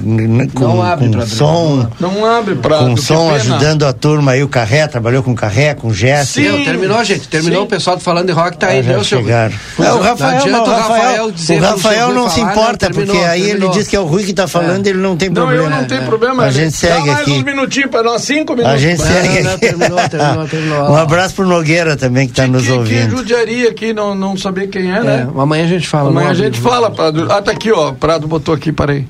[0.54, 1.88] com, não abre com som.
[2.00, 2.78] Não abre pra.
[2.78, 6.44] Com som, ajudando a turma aí, o Carré, trabalhou com Carré, com Jesse.
[6.44, 7.28] Sim, terminou, gente.
[7.28, 7.66] Terminou Sim.
[7.66, 9.18] o pessoal falando de rock, tá ah, aí, viu, seu.
[9.28, 13.68] É, o Rafael, não, o Rafael, o Rafael não se importa, não, porque aí terminou.
[13.70, 14.90] ele diz que é o Rui que tá falando, é.
[14.90, 15.62] ele não tem problema.
[15.62, 16.06] Não, eu não tenho é.
[16.06, 16.44] problema.
[16.44, 17.10] A gente segue aqui.
[17.10, 18.74] mais uns minutinhos para nós, cinco minutos.
[18.74, 19.58] A gente segue aqui.
[19.58, 20.84] Terminou, terminou, terminou.
[20.94, 23.10] Um abraço pro Nogueira também, que tá nos ouvindo.
[23.10, 25.28] Que judiaria aqui, não saber quem é, né?
[25.36, 26.10] Amanhã a gente fala.
[26.10, 27.30] Amanhã a gente gente fala, Prado.
[27.30, 27.92] Ah, tá aqui, ó.
[27.92, 29.06] Prado botou aqui, parei.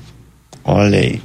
[0.63, 1.21] Olha aí.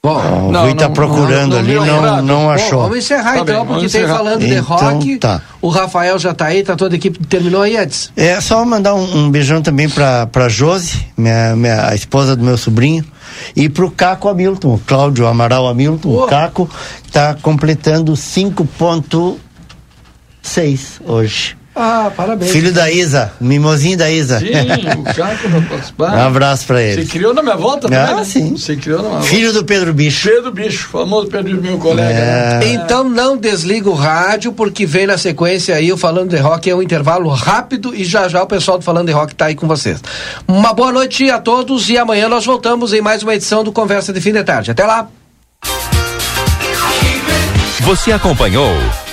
[0.00, 2.78] Bom, o não, Rui tá procurando não, ali, não, não, achou.
[2.78, 5.18] Bom, vamos encerrar tá então, bem, porque tem falando então, de rock.
[5.18, 5.42] Tá.
[5.60, 7.18] O Rafael já tá aí, tá toda a equipe.
[7.26, 8.12] Terminou aí, Edson?
[8.16, 12.44] É, só mandar um, um, beijão também pra, pra Josi, minha, minha, a esposa do
[12.44, 13.04] meu sobrinho,
[13.56, 16.08] e pro Caco Hamilton, o Cláudio Amaral Hamilton.
[16.08, 16.24] Oh.
[16.24, 16.70] O Caco
[17.10, 21.57] tá completando 5.6 hoje.
[21.80, 22.50] Ah, parabéns.
[22.50, 24.40] Filho da Isa, mimosinho da Isa.
[24.40, 24.46] Sim,
[24.98, 26.08] o Caco participar.
[26.18, 27.04] Um abraço pra ele.
[27.04, 27.98] Você criou na minha volta também?
[27.98, 28.24] Ah, né?
[28.24, 28.56] sim.
[28.56, 29.60] Você criou na minha Filho volta.
[29.60, 30.28] do Pedro Bicho.
[30.28, 32.08] Pedro Bicho, famoso Pedro meu colega.
[32.10, 32.58] É.
[32.58, 32.72] Né?
[32.72, 36.74] Então não desliga o rádio, porque vem na sequência aí o Falando de Rock, é
[36.74, 39.68] um intervalo rápido e já já o pessoal do Falando de Rock tá aí com
[39.68, 40.02] vocês.
[40.48, 44.12] Uma boa noite a todos e amanhã nós voltamos em mais uma edição do Conversa
[44.12, 44.72] de Fim de Tarde.
[44.72, 45.08] Até lá!
[47.80, 48.68] Você acompanhou